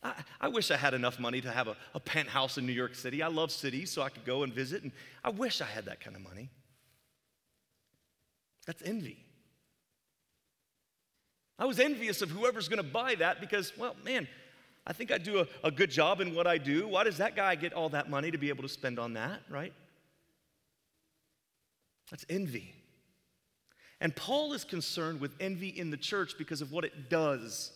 I, 0.02 0.14
I, 0.40 0.48
wish 0.48 0.70
I 0.70 0.76
had 0.76 0.94
enough 0.94 1.18
money 1.18 1.40
to 1.40 1.50
have 1.50 1.68
a, 1.68 1.76
a 1.94 2.00
penthouse 2.00 2.58
in 2.58 2.66
New 2.66 2.72
York 2.72 2.94
City. 2.94 3.22
I 3.22 3.28
love 3.28 3.50
cities, 3.50 3.90
so 3.90 4.02
I 4.02 4.10
could 4.10 4.24
go 4.24 4.42
and 4.42 4.52
visit, 4.52 4.82
and 4.82 4.92
I 5.22 5.30
wish 5.30 5.60
I 5.62 5.64
had 5.64 5.86
that 5.86 6.00
kind 6.00 6.14
of 6.14 6.22
money. 6.22 6.50
That's 8.66 8.82
envy. 8.84 9.24
I 11.58 11.66
was 11.66 11.78
envious 11.78 12.20
of 12.20 12.30
whoever's 12.30 12.68
to 12.78 12.82
buy 12.82 13.14
that 13.16 13.40
because, 13.40 13.72
well, 13.78 13.94
man, 14.04 14.26
I 14.86 14.92
think 14.92 15.10
I 15.10 15.18
do 15.18 15.40
a, 15.40 15.46
a 15.66 15.70
good 15.70 15.90
job 15.90 16.20
in 16.20 16.34
what 16.34 16.46
I 16.46 16.58
do. 16.58 16.86
Why 16.86 17.04
does 17.04 17.16
that 17.16 17.34
guy 17.34 17.54
get 17.54 17.72
all 17.72 17.88
that 17.90 18.10
money 18.10 18.30
to 18.30 18.38
be 18.38 18.50
able 18.50 18.62
to 18.62 18.68
spend 18.68 18.98
on 18.98 19.14
that, 19.14 19.40
right? 19.48 19.72
That's 22.10 22.26
envy. 22.28 22.74
And 24.00 24.14
Paul 24.14 24.52
is 24.52 24.64
concerned 24.64 25.20
with 25.20 25.32
envy 25.40 25.68
in 25.68 25.90
the 25.90 25.96
church 25.96 26.34
because 26.36 26.60
of 26.60 26.72
what 26.72 26.84
it 26.84 27.08
does. 27.08 27.72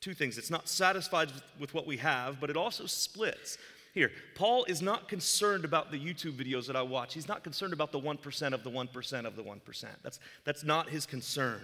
Two 0.00 0.14
things. 0.14 0.38
It's 0.38 0.50
not 0.50 0.68
satisfied 0.68 1.30
with, 1.58 1.74
what 1.74 1.86
we 1.86 1.98
have, 1.98 2.40
but 2.40 2.48
it 2.48 2.56
also 2.56 2.86
splits. 2.86 3.58
Here, 3.92 4.10
Paul 4.36 4.64
is 4.64 4.80
not 4.80 5.08
concerned 5.08 5.64
about 5.64 5.90
the 5.90 5.98
YouTube 5.98 6.32
videos 6.42 6.66
that 6.68 6.76
I 6.76 6.82
watch. 6.82 7.14
He's 7.14 7.28
not 7.28 7.42
concerned 7.42 7.72
about 7.72 7.92
the 7.92 8.00
1% 8.00 8.52
of 8.52 8.62
the 8.62 8.70
1% 8.70 9.26
of 9.26 9.36
the 9.36 9.42
1%. 9.42 9.84
That's, 10.02 10.20
that's 10.44 10.64
not 10.64 10.88
his 10.88 11.04
concern. 11.04 11.60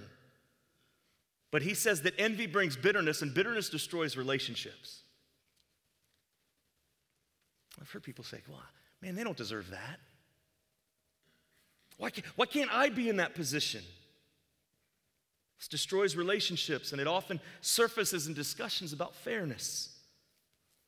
But 1.55 1.63
he 1.63 1.75
says 1.75 2.03
that 2.03 2.15
envy 2.19 2.49
brings 2.49 2.77
bitterness, 2.77 3.23
and 3.23 3.33
bitterness 3.33 3.69
destroys 3.69 4.17
relationships. 4.17 5.03
I've 7.81 7.89
heard 7.89 8.03
people 8.03 8.25
say, 8.25 8.41
well, 8.49 8.61
man, 9.01 9.15
they 9.15 9.23
don't 9.23 9.37
deserve 9.37 9.71
that. 9.71 10.01
Why 11.97 12.11
can't, 12.11 12.27
why 12.35 12.47
can't 12.47 12.75
I 12.75 12.89
be 12.89 13.09
in 13.09 13.19
that 13.19 13.37
position? 13.37 13.85
This 15.61 15.69
destroys 15.69 16.17
relationships, 16.17 16.91
and 16.91 17.01
it 17.01 17.07
often 17.07 17.39
surfaces 17.61 18.27
in 18.27 18.35
discussions 18.35 18.93
about 18.93 19.15
fairness. 19.15 19.97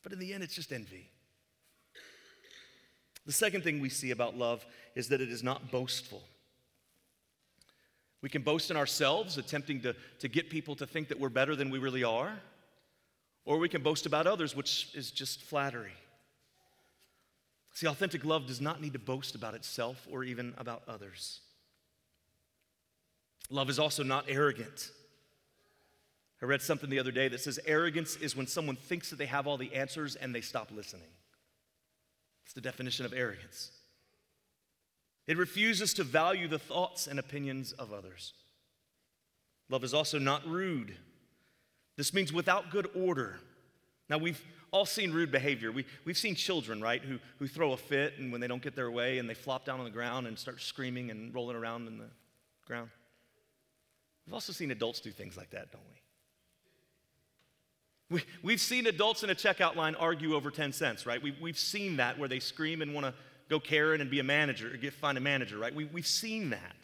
But 0.02 0.12
in 0.12 0.18
the 0.18 0.34
end, 0.34 0.42
it's 0.42 0.56
just 0.56 0.72
envy. 0.72 1.10
The 3.24 3.30
second 3.30 3.62
thing 3.62 3.80
we 3.80 3.88
see 3.88 4.10
about 4.10 4.36
love 4.36 4.66
is 4.96 5.10
that 5.10 5.20
it 5.20 5.30
is 5.30 5.44
not 5.44 5.70
boastful. 5.70 6.24
We 8.26 8.30
can 8.30 8.42
boast 8.42 8.72
in 8.72 8.76
ourselves, 8.76 9.38
attempting 9.38 9.82
to, 9.82 9.94
to 10.18 10.26
get 10.26 10.50
people 10.50 10.74
to 10.74 10.84
think 10.84 11.06
that 11.10 11.20
we're 11.20 11.28
better 11.28 11.54
than 11.54 11.70
we 11.70 11.78
really 11.78 12.02
are, 12.02 12.36
or 13.44 13.58
we 13.58 13.68
can 13.68 13.84
boast 13.84 14.04
about 14.04 14.26
others, 14.26 14.56
which 14.56 14.88
is 14.96 15.12
just 15.12 15.42
flattery. 15.42 15.92
See, 17.72 17.86
authentic 17.86 18.24
love 18.24 18.48
does 18.48 18.60
not 18.60 18.82
need 18.82 18.94
to 18.94 18.98
boast 18.98 19.36
about 19.36 19.54
itself 19.54 20.08
or 20.10 20.24
even 20.24 20.54
about 20.58 20.82
others. 20.88 21.38
Love 23.48 23.70
is 23.70 23.78
also 23.78 24.02
not 24.02 24.24
arrogant. 24.26 24.90
I 26.42 26.46
read 26.46 26.62
something 26.62 26.90
the 26.90 26.98
other 26.98 27.12
day 27.12 27.28
that 27.28 27.40
says 27.40 27.60
arrogance 27.64 28.16
is 28.16 28.34
when 28.34 28.48
someone 28.48 28.74
thinks 28.74 29.08
that 29.10 29.20
they 29.20 29.26
have 29.26 29.46
all 29.46 29.56
the 29.56 29.72
answers 29.72 30.16
and 30.16 30.34
they 30.34 30.40
stop 30.40 30.72
listening. 30.74 31.06
It's 32.44 32.54
the 32.54 32.60
definition 32.60 33.06
of 33.06 33.12
arrogance. 33.12 33.70
It 35.26 35.36
refuses 35.36 35.92
to 35.94 36.04
value 36.04 36.46
the 36.48 36.58
thoughts 36.58 37.06
and 37.06 37.18
opinions 37.18 37.72
of 37.72 37.92
others. 37.92 38.32
Love 39.68 39.82
is 39.82 39.92
also 39.92 40.18
not 40.18 40.46
rude. 40.46 40.94
This 41.96 42.14
means 42.14 42.32
without 42.32 42.70
good 42.70 42.88
order. 42.94 43.40
Now, 44.08 44.18
we've 44.18 44.40
all 44.70 44.86
seen 44.86 45.12
rude 45.12 45.32
behavior. 45.32 45.72
We, 45.72 45.84
we've 46.04 46.18
seen 46.18 46.34
children, 46.34 46.80
right, 46.80 47.02
who, 47.02 47.18
who 47.38 47.48
throw 47.48 47.72
a 47.72 47.76
fit 47.76 48.14
and 48.18 48.30
when 48.30 48.40
they 48.40 48.46
don't 48.46 48.62
get 48.62 48.76
their 48.76 48.90
way 48.90 49.18
and 49.18 49.28
they 49.28 49.34
flop 49.34 49.64
down 49.64 49.80
on 49.80 49.84
the 49.84 49.90
ground 49.90 50.26
and 50.26 50.38
start 50.38 50.60
screaming 50.60 51.10
and 51.10 51.34
rolling 51.34 51.56
around 51.56 51.88
in 51.88 51.98
the 51.98 52.08
ground. 52.66 52.90
We've 54.26 54.34
also 54.34 54.52
seen 54.52 54.70
adults 54.70 55.00
do 55.00 55.10
things 55.10 55.36
like 55.36 55.50
that, 55.50 55.72
don't 55.72 55.82
we? 58.10 58.16
we 58.16 58.22
we've 58.42 58.60
seen 58.60 58.86
adults 58.86 59.22
in 59.24 59.30
a 59.30 59.34
checkout 59.34 59.74
line 59.76 59.94
argue 59.96 60.34
over 60.34 60.50
10 60.50 60.72
cents, 60.72 61.06
right? 61.06 61.22
We, 61.22 61.34
we've 61.40 61.58
seen 61.58 61.96
that 61.96 62.18
where 62.18 62.28
they 62.28 62.40
scream 62.40 62.82
and 62.82 62.94
want 62.94 63.06
to 63.06 63.14
go 63.48 63.60
Karen 63.60 64.00
and 64.00 64.10
be 64.10 64.18
a 64.18 64.24
manager, 64.24 64.72
or 64.72 64.76
get, 64.76 64.92
find 64.92 65.16
a 65.16 65.20
manager, 65.20 65.58
right? 65.58 65.74
We, 65.74 65.84
we've 65.84 66.06
seen 66.06 66.50
that. 66.50 66.76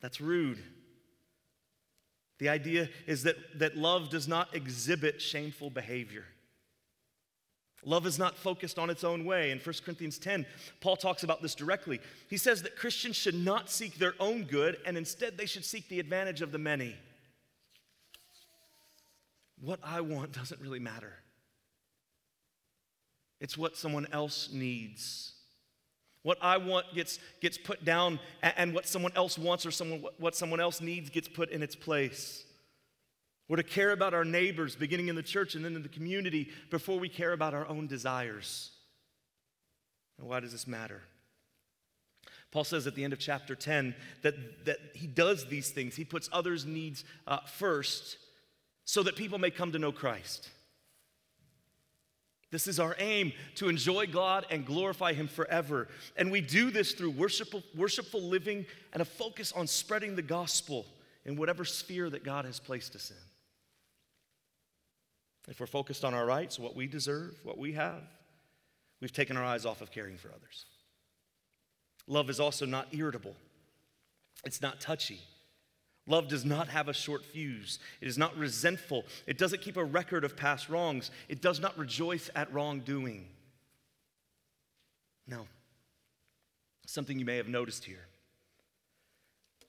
That's 0.00 0.20
rude. 0.20 0.62
The 2.38 2.48
idea 2.50 2.88
is 3.06 3.22
that, 3.22 3.36
that 3.58 3.76
love 3.76 4.10
does 4.10 4.28
not 4.28 4.54
exhibit 4.54 5.22
shameful 5.22 5.70
behavior. 5.70 6.24
Love 7.84 8.04
is 8.04 8.18
not 8.18 8.36
focused 8.36 8.78
on 8.78 8.90
its 8.90 9.04
own 9.04 9.24
way. 9.24 9.52
In 9.52 9.58
1 9.58 9.74
Corinthians 9.84 10.18
10, 10.18 10.44
Paul 10.80 10.96
talks 10.96 11.22
about 11.22 11.40
this 11.40 11.54
directly. 11.54 12.00
He 12.28 12.36
says 12.36 12.62
that 12.62 12.76
Christians 12.76 13.14
should 13.14 13.34
not 13.34 13.70
seek 13.70 13.96
their 13.98 14.14
own 14.18 14.42
good, 14.42 14.76
and 14.84 14.98
instead 14.98 15.38
they 15.38 15.46
should 15.46 15.64
seek 15.64 15.88
the 15.88 16.00
advantage 16.00 16.42
of 16.42 16.50
the 16.50 16.58
many. 16.58 16.96
What 19.60 19.78
I 19.84 20.00
want 20.00 20.32
doesn't 20.32 20.60
really 20.60 20.80
matter, 20.80 21.14
it's 23.46 23.56
what 23.56 23.76
someone 23.76 24.08
else 24.10 24.48
needs. 24.52 25.30
What 26.24 26.36
I 26.42 26.56
want 26.56 26.92
gets, 26.96 27.20
gets 27.40 27.56
put 27.56 27.84
down, 27.84 28.18
and 28.42 28.74
what 28.74 28.88
someone 28.88 29.12
else 29.14 29.38
wants 29.38 29.64
or 29.64 29.70
someone, 29.70 30.04
what 30.18 30.34
someone 30.34 30.58
else 30.58 30.80
needs 30.80 31.10
gets 31.10 31.28
put 31.28 31.50
in 31.50 31.62
its 31.62 31.76
place. 31.76 32.44
We're 33.48 33.58
to 33.58 33.62
care 33.62 33.92
about 33.92 34.14
our 34.14 34.24
neighbors, 34.24 34.74
beginning 34.74 35.06
in 35.06 35.14
the 35.14 35.22
church 35.22 35.54
and 35.54 35.64
then 35.64 35.76
in 35.76 35.84
the 35.84 35.88
community, 35.88 36.50
before 36.72 36.98
we 36.98 37.08
care 37.08 37.32
about 37.32 37.54
our 37.54 37.68
own 37.68 37.86
desires. 37.86 38.72
And 40.18 40.26
why 40.26 40.40
does 40.40 40.50
this 40.50 40.66
matter? 40.66 41.02
Paul 42.50 42.64
says 42.64 42.88
at 42.88 42.96
the 42.96 43.04
end 43.04 43.12
of 43.12 43.20
chapter 43.20 43.54
10 43.54 43.94
that, 44.22 44.64
that 44.64 44.78
he 44.92 45.06
does 45.06 45.46
these 45.46 45.70
things. 45.70 45.94
He 45.94 46.04
puts 46.04 46.28
others' 46.32 46.66
needs 46.66 47.04
uh, 47.28 47.38
first 47.46 48.16
so 48.84 49.04
that 49.04 49.14
people 49.14 49.38
may 49.38 49.52
come 49.52 49.70
to 49.70 49.78
know 49.78 49.92
Christ. 49.92 50.50
This 52.50 52.68
is 52.68 52.78
our 52.78 52.94
aim 52.98 53.32
to 53.56 53.68
enjoy 53.68 54.06
God 54.06 54.46
and 54.50 54.64
glorify 54.64 55.12
Him 55.12 55.26
forever. 55.26 55.88
And 56.16 56.30
we 56.30 56.40
do 56.40 56.70
this 56.70 56.92
through 56.92 57.10
worshipful, 57.10 57.62
worshipful 57.76 58.22
living 58.22 58.66
and 58.92 59.02
a 59.02 59.04
focus 59.04 59.52
on 59.52 59.66
spreading 59.66 60.14
the 60.14 60.22
gospel 60.22 60.86
in 61.24 61.36
whatever 61.36 61.64
sphere 61.64 62.08
that 62.10 62.24
God 62.24 62.44
has 62.44 62.60
placed 62.60 62.94
us 62.94 63.10
in. 63.10 63.16
If 65.48 65.60
we're 65.60 65.66
focused 65.66 66.04
on 66.04 66.14
our 66.14 66.26
rights, 66.26 66.58
what 66.58 66.76
we 66.76 66.86
deserve, 66.86 67.38
what 67.42 67.58
we 67.58 67.72
have, 67.72 68.02
we've 69.00 69.12
taken 69.12 69.36
our 69.36 69.44
eyes 69.44 69.66
off 69.66 69.80
of 69.80 69.90
caring 69.90 70.16
for 70.16 70.28
others. 70.28 70.66
Love 72.06 72.30
is 72.30 72.40
also 72.40 72.64
not 72.66 72.88
irritable. 72.92 73.34
It's 74.44 74.62
not 74.62 74.80
touchy. 74.80 75.20
Love 76.06 76.28
does 76.28 76.44
not 76.44 76.68
have 76.68 76.88
a 76.88 76.92
short 76.92 77.24
fuse. 77.24 77.78
It 78.00 78.06
is 78.06 78.16
not 78.16 78.36
resentful. 78.36 79.04
It 79.26 79.38
doesn't 79.38 79.60
keep 79.60 79.76
a 79.76 79.84
record 79.84 80.22
of 80.22 80.36
past 80.36 80.68
wrongs. 80.68 81.10
It 81.28 81.42
does 81.42 81.58
not 81.58 81.76
rejoice 81.76 82.30
at 82.36 82.52
wrongdoing. 82.52 83.26
No. 85.26 85.46
Something 86.86 87.18
you 87.18 87.24
may 87.24 87.36
have 87.36 87.48
noticed 87.48 87.84
here. 87.84 88.06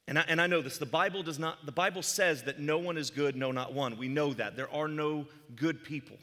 And 0.08 0.20
I, 0.20 0.26
and 0.28 0.40
I 0.40 0.48
know 0.48 0.62
this. 0.62 0.78
The 0.78 0.86
Bible 0.86 1.24
does 1.24 1.40
not, 1.40 1.66
the 1.66 1.72
Bible 1.72 2.04
says 2.04 2.44
that 2.44 2.60
no 2.60 2.78
one 2.78 2.98
is 2.98 3.10
good, 3.10 3.36
no, 3.36 3.52
not 3.52 3.74
one. 3.74 3.98
We 3.98 4.08
know 4.08 4.34
that. 4.34 4.56
There 4.56 4.72
are 4.72 4.88
no 4.88 5.26
good 5.56 5.84
people. 5.84 6.18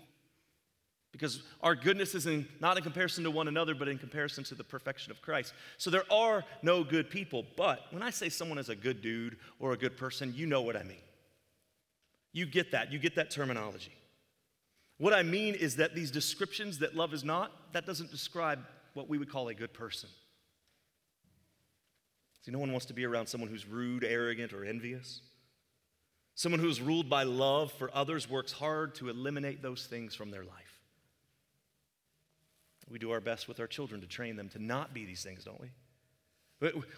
Because 1.14 1.44
our 1.62 1.76
goodness 1.76 2.16
is 2.16 2.26
in, 2.26 2.44
not 2.58 2.76
in 2.76 2.82
comparison 2.82 3.22
to 3.22 3.30
one 3.30 3.46
another, 3.46 3.72
but 3.72 3.86
in 3.86 3.98
comparison 3.98 4.42
to 4.44 4.56
the 4.56 4.64
perfection 4.64 5.12
of 5.12 5.22
Christ. 5.22 5.54
So 5.78 5.88
there 5.88 6.02
are 6.12 6.44
no 6.60 6.82
good 6.82 7.08
people. 7.08 7.44
But 7.56 7.82
when 7.92 8.02
I 8.02 8.10
say 8.10 8.28
someone 8.28 8.58
is 8.58 8.68
a 8.68 8.74
good 8.74 9.00
dude 9.00 9.36
or 9.60 9.72
a 9.72 9.76
good 9.76 9.96
person, 9.96 10.34
you 10.34 10.46
know 10.46 10.62
what 10.62 10.74
I 10.74 10.82
mean. 10.82 10.96
You 12.32 12.46
get 12.46 12.72
that. 12.72 12.90
You 12.90 12.98
get 12.98 13.14
that 13.14 13.30
terminology. 13.30 13.92
What 14.98 15.14
I 15.14 15.22
mean 15.22 15.54
is 15.54 15.76
that 15.76 15.94
these 15.94 16.10
descriptions 16.10 16.80
that 16.80 16.96
love 16.96 17.14
is 17.14 17.22
not, 17.22 17.52
that 17.74 17.86
doesn't 17.86 18.10
describe 18.10 18.58
what 18.94 19.08
we 19.08 19.16
would 19.16 19.30
call 19.30 19.46
a 19.46 19.54
good 19.54 19.72
person. 19.72 20.08
See, 22.42 22.50
no 22.50 22.58
one 22.58 22.72
wants 22.72 22.86
to 22.86 22.92
be 22.92 23.04
around 23.04 23.28
someone 23.28 23.48
who's 23.48 23.68
rude, 23.68 24.02
arrogant, 24.02 24.52
or 24.52 24.64
envious. 24.64 25.20
Someone 26.34 26.58
who 26.58 26.68
is 26.68 26.80
ruled 26.80 27.08
by 27.08 27.22
love 27.22 27.70
for 27.70 27.88
others 27.94 28.28
works 28.28 28.50
hard 28.50 28.96
to 28.96 29.08
eliminate 29.08 29.62
those 29.62 29.86
things 29.86 30.12
from 30.16 30.32
their 30.32 30.42
life. 30.42 30.73
We 32.90 32.98
do 32.98 33.10
our 33.12 33.20
best 33.20 33.48
with 33.48 33.60
our 33.60 33.66
children 33.66 34.00
to 34.02 34.06
train 34.06 34.36
them 34.36 34.48
to 34.50 34.62
not 34.62 34.94
be 34.94 35.04
these 35.04 35.22
things, 35.22 35.44
don't 35.44 35.60
we? 35.60 35.70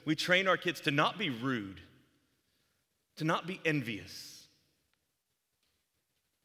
We 0.04 0.14
train 0.14 0.46
our 0.48 0.56
kids 0.56 0.80
to 0.82 0.90
not 0.90 1.18
be 1.18 1.30
rude, 1.30 1.80
to 3.16 3.24
not 3.24 3.46
be 3.46 3.60
envious. 3.64 4.46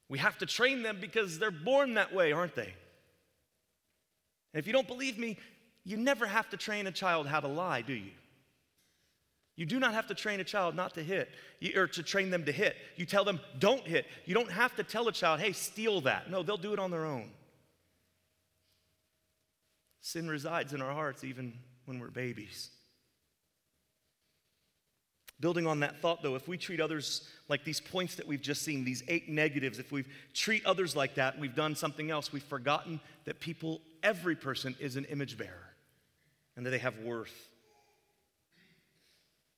We 0.09 0.17
have 0.19 0.37
to 0.39 0.45
train 0.45 0.83
them 0.83 0.97
because 0.99 1.39
they're 1.39 1.51
born 1.51 1.95
that 1.95 2.13
way, 2.13 2.31
aren't 2.31 2.55
they? 2.55 2.73
And 4.53 4.59
if 4.59 4.67
you 4.67 4.73
don't 4.73 4.87
believe 4.87 5.17
me, 5.17 5.37
you 5.83 5.97
never 5.97 6.25
have 6.25 6.49
to 6.49 6.57
train 6.57 6.87
a 6.87 6.91
child 6.91 7.27
how 7.27 7.39
to 7.39 7.47
lie, 7.47 7.81
do 7.81 7.93
you? 7.93 8.11
You 9.55 9.65
do 9.65 9.79
not 9.79 9.93
have 9.93 10.07
to 10.07 10.15
train 10.15 10.39
a 10.39 10.43
child 10.43 10.75
not 10.75 10.93
to 10.95 11.03
hit 11.03 11.29
or 11.75 11.87
to 11.87 12.03
train 12.03 12.29
them 12.29 12.45
to 12.45 12.51
hit. 12.51 12.75
You 12.95 13.05
tell 13.05 13.23
them, 13.23 13.39
don't 13.59 13.85
hit. 13.85 14.05
You 14.25 14.33
don't 14.33 14.51
have 14.51 14.75
to 14.77 14.83
tell 14.83 15.07
a 15.07 15.11
child, 15.11 15.39
hey, 15.39 15.51
steal 15.51 16.01
that. 16.01 16.31
No, 16.31 16.41
they'll 16.43 16.57
do 16.57 16.73
it 16.73 16.79
on 16.79 16.91
their 16.91 17.05
own. 17.05 17.29
Sin 20.01 20.27
resides 20.27 20.73
in 20.73 20.81
our 20.81 20.91
hearts 20.91 21.23
even 21.23 21.53
when 21.85 21.99
we're 21.99 22.09
babies. 22.09 22.71
Building 25.39 25.65
on 25.65 25.79
that 25.79 26.01
thought, 26.01 26.21
though, 26.21 26.35
if 26.35 26.47
we 26.47 26.55
treat 26.55 26.79
others 26.79 27.27
like 27.49 27.63
these 27.63 27.79
points 27.79 28.15
that 28.15 28.27
we've 28.27 28.41
just 28.41 28.61
seen, 28.61 28.83
these 28.83 29.03
eight 29.07 29.27
negatives, 29.27 29.79
if 29.79 29.91
we 29.91 30.05
treat 30.35 30.63
others 30.65 30.95
like 30.95 31.15
that, 31.15 31.39
we've 31.39 31.55
done 31.55 31.75
something 31.75 32.11
else. 32.11 32.31
We've 32.31 32.43
forgotten 32.43 32.99
that 33.25 33.39
people, 33.39 33.81
every 34.03 34.35
person, 34.35 34.75
is 34.79 34.97
an 34.97 35.05
image 35.05 35.39
bearer 35.39 35.73
and 36.55 36.65
that 36.65 36.69
they 36.69 36.77
have 36.77 36.99
worth. 36.99 37.33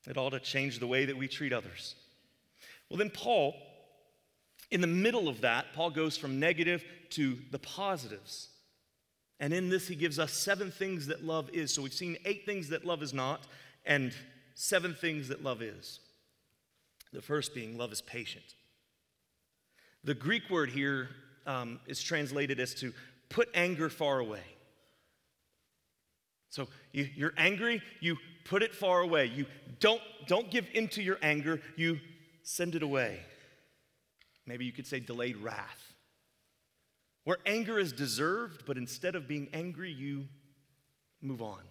It 0.07 0.17
ought 0.17 0.29
to 0.29 0.39
change 0.39 0.79
the 0.79 0.87
way 0.87 1.03
that 1.05 1.17
we 1.17 1.27
treat 1.27 1.51
others. 1.51 1.95
Well, 2.89 2.97
then, 2.97 3.09
Paul, 3.09 3.53
in 4.71 4.79
the 4.79 4.87
middle 4.87 5.27
of 5.27 5.41
that, 5.41 5.73
Paul 5.73 5.89
goes 5.89 6.15
from 6.15 6.39
negative 6.39 6.83
to 7.11 7.37
the 7.51 7.59
positives. 7.59 8.47
And 9.39 9.53
in 9.53 9.69
this, 9.69 9.87
he 9.87 9.95
gives 9.95 10.19
us 10.19 10.31
seven 10.31 10.71
things 10.71 11.07
that 11.07 11.23
love 11.23 11.49
is. 11.53 11.73
So 11.73 11.81
we've 11.81 11.93
seen 11.93 12.17
eight 12.25 12.45
things 12.45 12.69
that 12.69 12.85
love 12.85 13.01
is 13.03 13.13
not, 13.13 13.45
and 13.85 14.13
seven 14.55 14.93
things 14.93 15.27
that 15.27 15.43
love 15.43 15.61
is. 15.61 15.99
The 17.11 17.21
first 17.21 17.53
being 17.53 17.77
love 17.77 17.91
is 17.91 18.01
patient. 18.01 18.45
The 20.03 20.13
Greek 20.13 20.49
word 20.49 20.69
here 20.69 21.09
um, 21.45 21.79
is 21.87 22.01
translated 22.01 22.59
as 22.59 22.73
to 22.75 22.93
put 23.29 23.49
anger 23.53 23.89
far 23.89 24.19
away. 24.19 24.43
So 26.49 26.67
you, 26.91 27.09
you're 27.15 27.33
angry, 27.37 27.81
you 27.99 28.17
put 28.45 28.61
it 28.61 28.75
far 28.75 29.01
away. 29.01 29.25
You 29.25 29.45
don't, 29.79 30.01
don't 30.27 30.51
give 30.51 30.67
into 30.73 31.01
your 31.01 31.17
anger, 31.21 31.61
you 31.75 31.99
send 32.43 32.75
it 32.75 32.83
away. 32.83 33.19
Maybe 34.45 34.65
you 34.65 34.71
could 34.71 34.85
say 34.85 34.99
delayed 34.99 35.37
wrath. 35.37 35.92
Where 37.23 37.37
anger 37.45 37.79
is 37.79 37.93
deserved, 37.93 38.65
but 38.65 38.77
instead 38.77 39.15
of 39.15 39.27
being 39.27 39.47
angry, 39.53 39.91
you 39.91 40.25
move 41.21 41.41
on. 41.41 41.61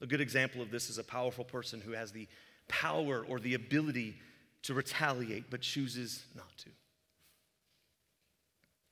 A 0.00 0.06
good 0.06 0.20
example 0.20 0.62
of 0.62 0.70
this 0.70 0.90
is 0.90 0.98
a 0.98 1.04
powerful 1.04 1.44
person 1.44 1.80
who 1.80 1.92
has 1.92 2.12
the 2.12 2.26
power 2.68 3.24
or 3.28 3.38
the 3.38 3.54
ability 3.54 4.16
to 4.62 4.74
retaliate 4.74 5.50
but 5.50 5.60
chooses 5.60 6.24
not 6.34 6.56
to. 6.58 6.70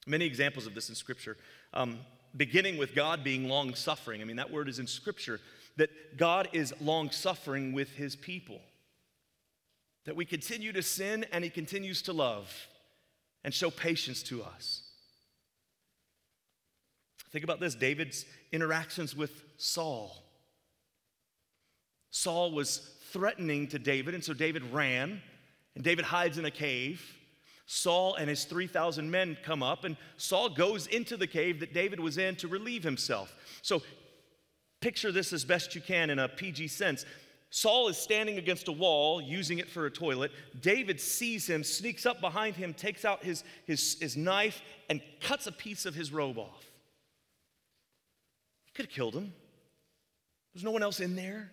Many 0.07 0.27
examples 0.27 0.67
of 0.67 0.75
this 0.75 0.89
in 0.89 0.95
Scripture, 0.95 1.37
um, 1.73 1.99
beginning 2.37 2.77
with 2.77 2.95
God 2.95 3.25
being 3.25 3.49
long 3.49 3.75
suffering. 3.75 4.21
I 4.21 4.25
mean, 4.25 4.37
that 4.37 4.51
word 4.51 4.69
is 4.69 4.79
in 4.79 4.87
Scripture 4.87 5.41
that 5.77 6.17
God 6.17 6.49
is 6.53 6.73
long 6.81 7.11
suffering 7.11 7.73
with 7.73 7.91
his 7.95 8.15
people. 8.15 8.61
That 10.05 10.15
we 10.15 10.25
continue 10.25 10.73
to 10.73 10.83
sin 10.83 11.25
and 11.33 11.43
he 11.43 11.51
continues 11.51 12.03
to 12.03 12.13
love 12.13 12.53
and 13.45 13.53
show 13.53 13.71
patience 13.71 14.23
to 14.25 14.43
us. 14.43 14.83
Think 17.31 17.45
about 17.45 17.61
this 17.61 17.75
David's 17.75 18.25
interactions 18.53 19.15
with 19.15 19.43
Saul. 19.57 20.23
Saul 22.11 22.53
was 22.53 22.91
threatening 23.13 23.67
to 23.69 23.79
David, 23.79 24.15
and 24.15 24.25
so 24.25 24.33
David 24.33 24.63
ran, 24.73 25.21
and 25.75 25.85
David 25.85 26.05
hides 26.05 26.39
in 26.39 26.45
a 26.45 26.51
cave. 26.51 27.03
Saul 27.67 28.15
and 28.15 28.29
his 28.29 28.45
3,000 28.45 29.11
men 29.11 29.37
come 29.43 29.63
up, 29.63 29.85
and 29.85 29.97
Saul 30.17 30.49
goes 30.49 30.87
into 30.87 31.17
the 31.17 31.27
cave 31.27 31.61
that 31.61 31.75
David 31.75 31.99
was 31.99 32.19
in 32.19 32.37
to 32.37 32.49
relieve 32.49 32.85
himself. 32.85 33.35
So 33.63 33.83
picture 34.81 35.11
this 35.11 35.33
as 35.33 35.45
best 35.45 35.75
you 35.75 35.81
can 35.81 36.11
in 36.11 36.19
a 36.19 36.29
PG 36.29 36.69
sense. 36.69 37.05
Saul 37.57 37.87
is 37.87 37.97
standing 37.97 38.37
against 38.37 38.67
a 38.67 38.73
wall, 38.73 39.23
using 39.23 39.61
it 39.61 39.71
for 39.71 39.87
a 39.87 39.91
toilet. 39.91 40.33
David 40.61 41.01
sees 41.01 41.49
him, 41.49 41.63
sneaks 41.63 42.05
up 42.05 42.21
behind 42.21 42.57
him, 42.57 42.75
takes 42.75 43.05
out 43.05 43.23
his, 43.23 43.45
his, 43.65 43.97
his 44.01 44.17
knife, 44.17 44.61
and 44.91 45.01
cuts 45.21 45.47
a 45.47 45.53
piece 45.53 45.87
of 45.87 45.95
his 45.95 46.13
robe 46.13 46.37
off. 46.37 46.65
He 48.65 48.73
could 48.73 48.87
have 48.87 48.93
killed 48.93 49.15
him. 49.15 49.33
There's 50.53 50.65
no 50.65 50.73
one 50.73 50.83
else 50.83 50.99
in 50.99 51.15
there. 51.15 51.53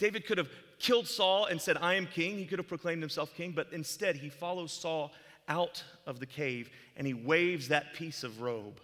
David 0.00 0.26
could 0.26 0.38
have 0.38 0.50
killed 0.80 1.06
Saul 1.06 1.44
and 1.44 1.62
said, 1.62 1.76
I 1.76 1.94
am 1.94 2.08
king. 2.08 2.36
He 2.36 2.44
could 2.44 2.58
have 2.58 2.66
proclaimed 2.66 3.00
himself 3.00 3.32
king, 3.36 3.52
but 3.52 3.68
instead 3.70 4.16
he 4.16 4.28
follows 4.28 4.72
Saul 4.72 5.12
out 5.46 5.84
of 6.04 6.18
the 6.18 6.26
cave 6.26 6.68
and 6.96 7.06
he 7.06 7.14
waves 7.14 7.68
that 7.68 7.94
piece 7.94 8.24
of 8.24 8.40
robe 8.40 8.80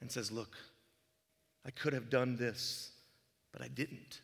and 0.00 0.10
says, 0.10 0.32
Look, 0.32 0.56
I 1.66 1.70
could 1.70 1.92
have 1.92 2.08
done 2.08 2.36
this, 2.36 2.91
but 3.52 3.62
I 3.62 3.68
didn't. 3.68 4.20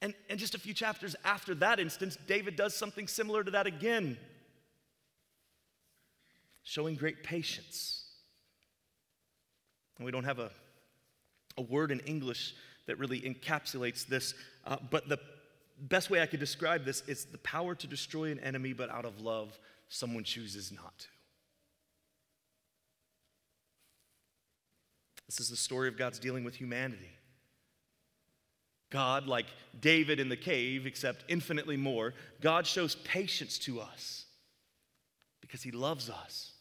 And, 0.00 0.14
and 0.28 0.38
just 0.38 0.54
a 0.54 0.58
few 0.58 0.74
chapters 0.74 1.14
after 1.24 1.54
that 1.56 1.78
instance, 1.78 2.16
David 2.26 2.56
does 2.56 2.74
something 2.74 3.06
similar 3.06 3.44
to 3.44 3.52
that 3.52 3.66
again, 3.66 4.16
showing 6.64 6.96
great 6.96 7.22
patience. 7.22 8.04
And 9.96 10.04
we 10.04 10.10
don't 10.10 10.24
have 10.24 10.40
a, 10.40 10.50
a 11.56 11.62
word 11.62 11.92
in 11.92 12.00
English 12.00 12.54
that 12.86 12.98
really 12.98 13.20
encapsulates 13.20 14.04
this, 14.04 14.34
uh, 14.66 14.76
but 14.90 15.08
the 15.08 15.18
best 15.78 16.10
way 16.10 16.20
I 16.20 16.26
could 16.26 16.40
describe 16.40 16.84
this 16.84 17.02
is 17.06 17.26
the 17.26 17.38
power 17.38 17.74
to 17.76 17.86
destroy 17.86 18.32
an 18.32 18.40
enemy, 18.40 18.72
but 18.72 18.90
out 18.90 19.04
of 19.04 19.20
love, 19.20 19.56
someone 19.88 20.24
chooses 20.24 20.72
not 20.72 20.98
to. 20.98 21.06
This 25.26 25.40
is 25.40 25.48
the 25.48 25.56
story 25.56 25.88
of 25.88 25.96
God's 25.96 26.18
dealing 26.18 26.44
with 26.44 26.56
humanity. 26.56 27.10
God, 28.92 29.26
like 29.26 29.46
David 29.80 30.20
in 30.20 30.28
the 30.28 30.36
cave, 30.36 30.86
except 30.86 31.24
infinitely 31.26 31.78
more, 31.78 32.12
God 32.42 32.66
shows 32.66 32.94
patience 32.94 33.58
to 33.60 33.80
us 33.80 34.26
because 35.40 35.62
he 35.62 35.70
loves 35.70 36.10
us. 36.10 36.52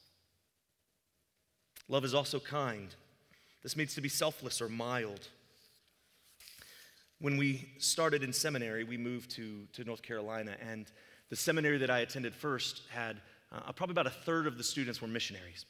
Love 1.89 2.06
is 2.06 2.13
also 2.13 2.39
kind. 2.39 2.96
This 3.63 3.76
means 3.76 3.94
to 3.96 4.02
be 4.02 4.08
selfless 4.08 4.62
or 4.62 4.70
mild. 4.70 5.28
When 7.20 7.36
we 7.36 7.70
started 7.80 8.24
in 8.24 8.32
seminary, 8.32 8.86
we 8.86 8.98
moved 8.98 9.32
to, 9.32 9.67
to 9.74 9.84
North 9.84 10.02
Carolina, 10.02 10.56
and 10.65 10.88
the 11.30 11.36
seminary 11.36 11.78
that 11.80 11.89
I 11.89 12.00
attended 12.00 12.34
first 12.34 12.84
had 12.89 13.17
uh, 13.52 13.74
probably 13.74 13.91
about 13.91 14.08
a 14.08 14.10
third 14.10 14.48
of 14.48 14.58
the 14.58 14.63
students 14.63 15.02
were 15.02 15.08
missionaries. 15.10 15.65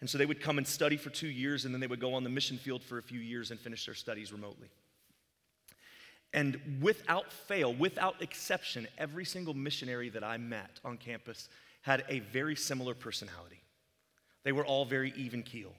And 0.00 0.10
so 0.10 0.18
they 0.18 0.26
would 0.26 0.40
come 0.40 0.58
and 0.58 0.66
study 0.66 0.96
for 0.96 1.10
two 1.10 1.28
years, 1.28 1.64
and 1.64 1.72
then 1.72 1.80
they 1.80 1.86
would 1.86 2.00
go 2.00 2.14
on 2.14 2.24
the 2.24 2.30
mission 2.30 2.58
field 2.58 2.82
for 2.82 2.98
a 2.98 3.02
few 3.02 3.20
years 3.20 3.52
and 3.52 3.60
finish 3.60 3.86
their 3.86 3.94
studies 3.94 4.32
remotely. 4.32 4.68
And 6.34 6.78
without 6.80 7.30
fail, 7.30 7.74
without 7.74 8.22
exception, 8.22 8.88
every 8.96 9.24
single 9.24 9.54
missionary 9.54 10.08
that 10.10 10.24
I 10.24 10.38
met 10.38 10.80
on 10.84 10.96
campus 10.96 11.48
had 11.82 12.04
a 12.08 12.20
very 12.20 12.56
similar 12.56 12.94
personality. 12.94 13.60
They 14.44 14.52
were 14.52 14.64
all 14.64 14.84
very 14.84 15.12
even 15.16 15.42
keel. 15.42 15.72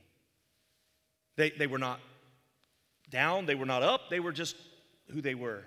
They, 1.37 1.49
they 1.49 1.67
were 1.67 1.79
not 1.79 1.99
down, 3.09 3.45
they 3.45 3.55
were 3.55 3.65
not 3.65 3.83
up, 3.83 4.09
they 4.09 4.19
were 4.19 4.31
just 4.31 4.55
who 5.11 5.21
they 5.21 5.35
were. 5.35 5.63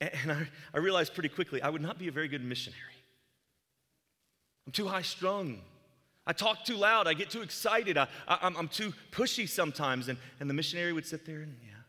And 0.00 0.32
I, 0.32 0.48
I 0.74 0.78
realized 0.78 1.14
pretty 1.14 1.28
quickly 1.28 1.62
I 1.62 1.70
would 1.70 1.82
not 1.82 1.98
be 1.98 2.08
a 2.08 2.12
very 2.12 2.26
good 2.26 2.44
missionary. 2.44 2.80
I'm 4.66 4.72
too 4.72 4.88
high 4.88 5.02
strung. 5.02 5.60
I 6.26 6.32
talk 6.32 6.64
too 6.64 6.76
loud. 6.76 7.06
I 7.06 7.14
get 7.14 7.30
too 7.30 7.42
excited. 7.42 7.96
I, 7.96 8.08
am 8.28 8.68
too 8.68 8.94
pushy 9.10 9.48
sometimes. 9.48 10.08
And, 10.08 10.18
and 10.40 10.48
the 10.48 10.54
missionary 10.54 10.92
would 10.92 11.06
sit 11.06 11.26
there 11.26 11.40
and, 11.40 11.56
yeah. 11.62 11.81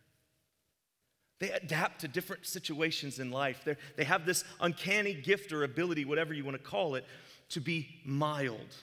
They 1.39 1.52
adapt 1.52 2.02
to 2.02 2.08
different 2.08 2.46
situations 2.46 3.19
in 3.19 3.32
life. 3.32 3.62
They're, 3.65 3.78
they 3.96 4.04
have 4.04 4.26
this 4.26 4.43
uncanny 4.62 5.13
gift 5.13 5.52
or 5.52 5.63
ability, 5.63 6.06
whatever 6.06 6.34
you 6.34 6.46
want 6.46 6.58
to 6.58 6.63
call 6.63 6.96
it, 6.96 7.06
to 7.50 7.60
be 7.60 7.88
mild, 8.06 8.76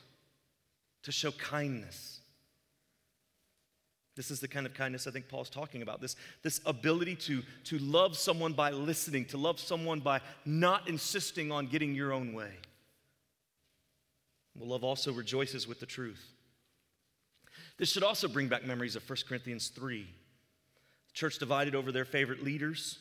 to 1.04 1.12
show 1.12 1.32
kindness. 1.32 2.20
This 4.16 4.30
is 4.30 4.40
the 4.40 4.48
kind 4.48 4.66
of 4.66 4.74
kindness 4.74 5.06
I 5.06 5.12
think 5.12 5.28
Paul's 5.28 5.48
talking 5.48 5.80
about. 5.80 6.00
This, 6.00 6.16
this 6.42 6.60
ability 6.66 7.16
to, 7.16 7.42
to 7.64 7.78
love 7.78 8.16
someone 8.18 8.52
by 8.52 8.70
listening, 8.70 9.24
to 9.26 9.38
love 9.38 9.58
someone 9.58 10.00
by 10.00 10.20
not 10.44 10.88
insisting 10.88 11.50
on 11.50 11.66
getting 11.66 11.94
your 11.94 12.12
own 12.12 12.34
way. 12.34 12.50
Well, 14.58 14.68
love 14.68 14.84
also 14.84 15.12
rejoices 15.12 15.66
with 15.66 15.80
the 15.80 15.86
truth. 15.86 16.22
This 17.78 17.90
should 17.90 18.02
also 18.02 18.28
bring 18.28 18.48
back 18.48 18.66
memories 18.66 18.94
of 18.94 19.08
1 19.08 19.18
Corinthians 19.26 19.68
3. 19.68 20.06
Church 21.20 21.38
divided 21.38 21.74
over 21.74 21.92
their 21.92 22.06
favorite 22.06 22.42
leaders. 22.42 22.98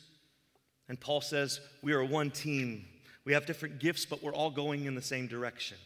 And 0.90 1.00
Paul 1.00 1.22
says, 1.22 1.58
We 1.80 1.94
are 1.94 2.04
one 2.04 2.30
team. 2.30 2.84
We 3.24 3.32
have 3.32 3.46
different 3.46 3.78
gifts, 3.78 4.04
but 4.04 4.22
we're 4.22 4.34
all 4.34 4.50
going 4.50 4.84
in 4.84 4.94
the 4.94 5.00
same 5.00 5.26
direction. 5.26 5.78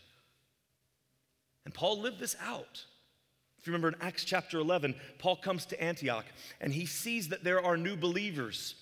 And 1.64 1.72
Paul 1.72 2.00
lived 2.00 2.18
this 2.18 2.34
out. 2.44 2.84
If 3.60 3.68
you 3.68 3.72
remember 3.72 3.96
in 3.96 4.02
Acts 4.02 4.24
chapter 4.24 4.58
11, 4.58 4.96
Paul 5.20 5.36
comes 5.36 5.64
to 5.66 5.80
Antioch 5.80 6.24
and 6.60 6.72
he 6.72 6.86
sees 6.86 7.28
that 7.28 7.44
there 7.44 7.64
are 7.64 7.76
new 7.76 7.94
believers. 7.94 8.74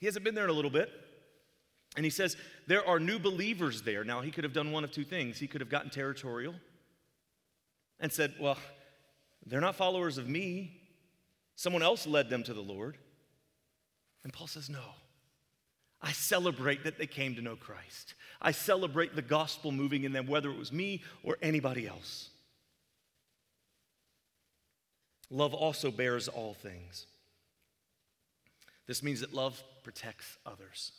He 0.00 0.06
hasn't 0.06 0.24
been 0.24 0.34
there 0.34 0.44
in 0.44 0.50
a 0.50 0.54
little 0.54 0.70
bit. 0.70 0.90
And 1.96 2.06
he 2.06 2.10
says, 2.10 2.38
There 2.66 2.88
are 2.88 2.98
new 2.98 3.18
believers 3.18 3.82
there. 3.82 4.02
Now, 4.02 4.22
he 4.22 4.30
could 4.30 4.44
have 4.44 4.54
done 4.54 4.72
one 4.72 4.82
of 4.82 4.92
two 4.92 5.04
things. 5.04 5.36
He 5.38 5.46
could 5.46 5.60
have 5.60 5.68
gotten 5.68 5.90
territorial 5.90 6.54
and 8.00 8.10
said, 8.10 8.32
Well, 8.40 8.56
they're 9.44 9.60
not 9.60 9.74
followers 9.74 10.16
of 10.16 10.26
me. 10.26 10.80
Someone 11.56 11.82
else 11.82 12.06
led 12.06 12.30
them 12.30 12.42
to 12.44 12.54
the 12.54 12.60
Lord. 12.60 12.98
And 14.22 14.32
Paul 14.32 14.46
says, 14.46 14.68
No. 14.68 14.82
I 16.02 16.12
celebrate 16.12 16.84
that 16.84 16.98
they 16.98 17.06
came 17.06 17.34
to 17.36 17.40
know 17.40 17.56
Christ. 17.56 18.12
I 18.42 18.50
celebrate 18.50 19.16
the 19.16 19.22
gospel 19.22 19.72
moving 19.72 20.04
in 20.04 20.12
them, 20.12 20.26
whether 20.26 20.50
it 20.50 20.58
was 20.58 20.70
me 20.70 21.02
or 21.22 21.38
anybody 21.40 21.88
else. 21.88 22.28
Love 25.30 25.54
also 25.54 25.90
bears 25.90 26.28
all 26.28 26.52
things. 26.52 27.06
This 28.86 29.02
means 29.02 29.20
that 29.20 29.32
love 29.32 29.62
protects 29.82 30.36
others. 30.44 30.92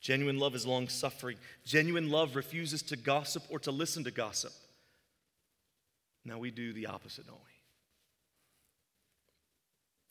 Genuine 0.00 0.38
love 0.38 0.54
is 0.54 0.66
long 0.66 0.88
suffering. 0.88 1.38
Genuine 1.64 2.10
love 2.10 2.36
refuses 2.36 2.82
to 2.82 2.96
gossip 2.96 3.42
or 3.48 3.58
to 3.60 3.70
listen 3.70 4.04
to 4.04 4.10
gossip. 4.10 4.52
Now 6.24 6.38
we 6.38 6.50
do 6.50 6.72
the 6.72 6.86
opposite, 6.86 7.26
don't 7.26 7.36
we? 7.36 7.57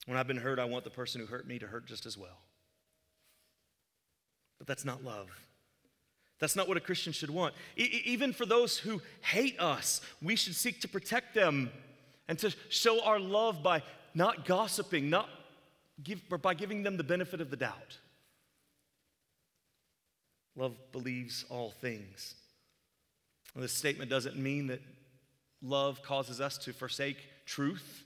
When 0.07 0.17
I've 0.17 0.25
been 0.25 0.37
hurt, 0.37 0.57
I 0.57 0.65
want 0.65 0.85
the 0.85 0.89
person 0.89 1.19
who 1.19 1.27
hurt 1.27 1.45
me 1.45 1.59
to 1.59 1.67
hurt 1.67 1.85
just 1.85 2.05
as 2.05 2.17
well. 2.17 2.39
But 4.57 4.65
that's 4.65 4.85
not 4.85 5.03
love. 5.03 5.27
That's 6.39 6.55
not 6.55 6.67
what 6.67 6.77
a 6.77 6.79
Christian 6.79 7.11
should 7.11 7.29
want. 7.29 7.53
E- 7.75 8.01
even 8.05 8.31
for 8.31 8.45
those 8.45 8.77
who 8.77 9.01
hate 9.21 9.59
us, 9.59 9.99
we 10.21 10.37
should 10.37 10.55
seek 10.55 10.79
to 10.81 10.87
protect 10.87 11.35
them 11.35 11.71
and 12.29 12.39
to 12.39 12.55
show 12.69 13.03
our 13.03 13.19
love 13.19 13.61
by 13.61 13.83
not 14.13 14.45
gossiping, 14.45 15.09
not 15.09 15.29
give, 16.01 16.21
but 16.29 16.41
by 16.41 16.53
giving 16.53 16.83
them 16.83 16.95
the 16.95 17.03
benefit 17.03 17.41
of 17.41 17.49
the 17.49 17.57
doubt. 17.57 17.97
Love 20.55 20.73
believes 20.93 21.43
all 21.49 21.71
things. 21.71 22.35
Well, 23.53 23.63
this 23.63 23.73
statement 23.73 24.09
doesn't 24.09 24.37
mean 24.37 24.67
that 24.67 24.81
love 25.61 26.01
causes 26.01 26.39
us 26.39 26.57
to 26.59 26.71
forsake 26.71 27.17
truth. 27.45 28.05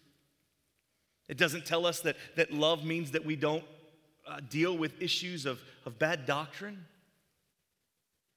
It 1.32 1.38
doesn't 1.38 1.66
tell 1.66 1.86
us 1.86 2.02
that, 2.02 2.18
that 2.36 2.52
love 2.52 2.84
means 2.84 3.12
that 3.12 3.26
we 3.26 3.38
don't 3.38 3.64
uh, 4.28 4.42
deal 4.50 4.78
with 4.78 5.02
issues 5.02 5.46
of, 5.46 5.62
of 5.86 5.98
bad 5.98 6.26
doctrine. 6.26 6.84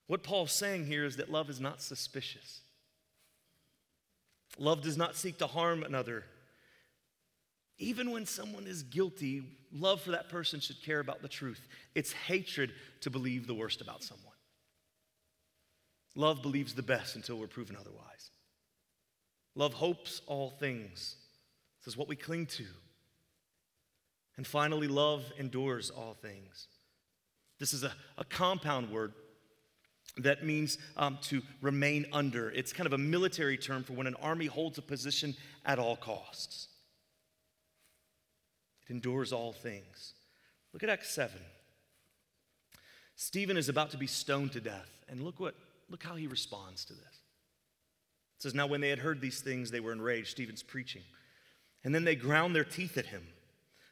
What 0.06 0.22
Paul's 0.22 0.52
saying 0.52 0.86
here 0.86 1.04
is 1.04 1.16
that 1.16 1.28
love 1.28 1.50
is 1.50 1.60
not 1.60 1.82
suspicious. 1.82 2.60
Love 4.58 4.80
does 4.80 4.96
not 4.96 5.16
seek 5.16 5.38
to 5.38 5.48
harm 5.48 5.82
another. 5.82 6.22
Even 7.78 8.12
when 8.12 8.26
someone 8.26 8.68
is 8.68 8.84
guilty, 8.84 9.42
love 9.72 10.00
for 10.00 10.12
that 10.12 10.28
person 10.28 10.60
should 10.60 10.80
care 10.80 11.00
about 11.00 11.20
the 11.20 11.26
truth. 11.26 11.66
It's 11.96 12.12
hatred 12.12 12.72
to 13.00 13.10
believe 13.10 13.48
the 13.48 13.54
worst 13.54 13.80
about 13.80 14.04
someone. 14.04 14.36
Love 16.14 16.42
believes 16.42 16.74
the 16.74 16.82
best 16.82 17.16
until 17.16 17.38
we're 17.40 17.48
proven 17.48 17.74
otherwise. 17.74 18.30
Love 19.56 19.74
hopes 19.74 20.22
all 20.26 20.50
things. 20.50 21.16
This 21.80 21.94
is 21.94 21.96
what 21.96 22.06
we 22.06 22.14
cling 22.14 22.46
to. 22.46 22.66
And 24.36 24.46
finally, 24.46 24.88
love 24.88 25.24
endures 25.38 25.90
all 25.90 26.14
things. 26.14 26.68
This 27.58 27.72
is 27.72 27.84
a, 27.84 27.92
a 28.18 28.24
compound 28.24 28.90
word 28.90 29.12
that 30.18 30.44
means 30.44 30.78
um, 30.96 31.18
to 31.22 31.42
remain 31.60 32.06
under. 32.12 32.50
It's 32.50 32.72
kind 32.72 32.86
of 32.86 32.92
a 32.92 32.98
military 32.98 33.56
term 33.56 33.84
for 33.84 33.94
when 33.94 34.06
an 34.06 34.16
army 34.16 34.46
holds 34.46 34.78
a 34.78 34.82
position 34.82 35.34
at 35.64 35.78
all 35.78 35.96
costs. 35.96 36.68
It 38.88 38.92
endures 38.92 39.32
all 39.32 39.52
things. 39.52 40.14
Look 40.72 40.82
at 40.82 40.88
Acts 40.88 41.10
7. 41.10 41.36
Stephen 43.16 43.56
is 43.56 43.68
about 43.68 43.90
to 43.90 43.96
be 43.96 44.06
stoned 44.06 44.52
to 44.52 44.60
death, 44.60 44.90
and 45.08 45.20
look 45.22 45.38
what 45.38 45.54
look 45.88 46.02
how 46.02 46.16
he 46.16 46.26
responds 46.26 46.84
to 46.86 46.92
this. 46.92 47.02
It 48.36 48.42
says, 48.42 48.54
Now 48.54 48.66
when 48.66 48.80
they 48.80 48.88
had 48.88 48.98
heard 48.98 49.20
these 49.20 49.40
things, 49.40 49.70
they 49.70 49.80
were 49.80 49.92
enraged. 49.92 50.28
Stephen's 50.28 50.62
preaching. 50.62 51.02
And 51.84 51.94
then 51.94 52.04
they 52.04 52.16
ground 52.16 52.54
their 52.54 52.64
teeth 52.64 52.96
at 52.96 53.06
him. 53.06 53.22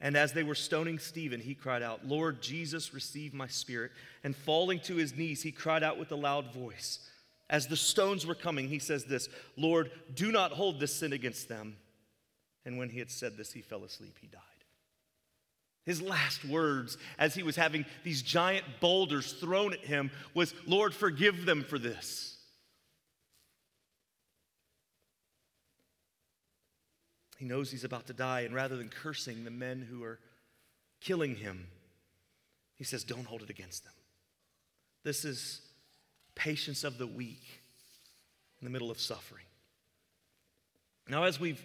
And 0.00 0.16
as 0.16 0.32
they 0.32 0.42
were 0.42 0.54
stoning 0.54 0.98
Stephen, 0.98 1.40
he 1.40 1.54
cried 1.54 1.82
out, 1.82 2.06
Lord 2.06 2.42
Jesus, 2.42 2.92
receive 2.92 3.32
my 3.32 3.46
spirit. 3.46 3.92
And 4.22 4.36
falling 4.36 4.80
to 4.80 4.96
his 4.96 5.16
knees, 5.16 5.42
he 5.42 5.52
cried 5.52 5.82
out 5.82 5.98
with 5.98 6.12
a 6.12 6.16
loud 6.16 6.52
voice. 6.52 6.98
As 7.48 7.66
the 7.66 7.76
stones 7.76 8.26
were 8.26 8.34
coming, 8.34 8.68
he 8.68 8.78
says 8.78 9.04
this 9.04 9.28
Lord, 9.56 9.90
do 10.14 10.32
not 10.32 10.52
hold 10.52 10.80
this 10.80 10.94
sin 10.94 11.12
against 11.12 11.48
them. 11.48 11.76
And 12.66 12.78
when 12.78 12.88
he 12.88 12.98
had 12.98 13.10
said 13.10 13.36
this, 13.36 13.52
he 13.52 13.60
fell 13.60 13.84
asleep, 13.84 14.16
he 14.20 14.26
died. 14.26 14.40
His 15.84 16.00
last 16.00 16.44
words, 16.46 16.96
as 17.18 17.34
he 17.34 17.42
was 17.42 17.56
having 17.56 17.84
these 18.04 18.22
giant 18.22 18.64
boulders 18.80 19.34
thrown 19.34 19.74
at 19.74 19.80
him, 19.80 20.10
was, 20.32 20.54
Lord, 20.66 20.94
forgive 20.94 21.44
them 21.44 21.62
for 21.62 21.78
this. 21.78 22.33
He 27.36 27.44
knows 27.44 27.70
he's 27.70 27.84
about 27.84 28.06
to 28.06 28.12
die, 28.12 28.40
and 28.42 28.54
rather 28.54 28.76
than 28.76 28.88
cursing 28.88 29.44
the 29.44 29.50
men 29.50 29.86
who 29.88 30.02
are 30.04 30.18
killing 31.00 31.36
him, 31.36 31.66
he 32.76 32.84
says, 32.84 33.04
Don't 33.04 33.26
hold 33.26 33.42
it 33.42 33.50
against 33.50 33.84
them. 33.84 33.92
This 35.02 35.24
is 35.24 35.60
patience 36.34 36.84
of 36.84 36.98
the 36.98 37.06
weak 37.06 37.60
in 38.60 38.64
the 38.64 38.70
middle 38.70 38.90
of 38.90 38.98
suffering. 38.98 39.44
Now, 41.08 41.24
as 41.24 41.38
we've 41.38 41.62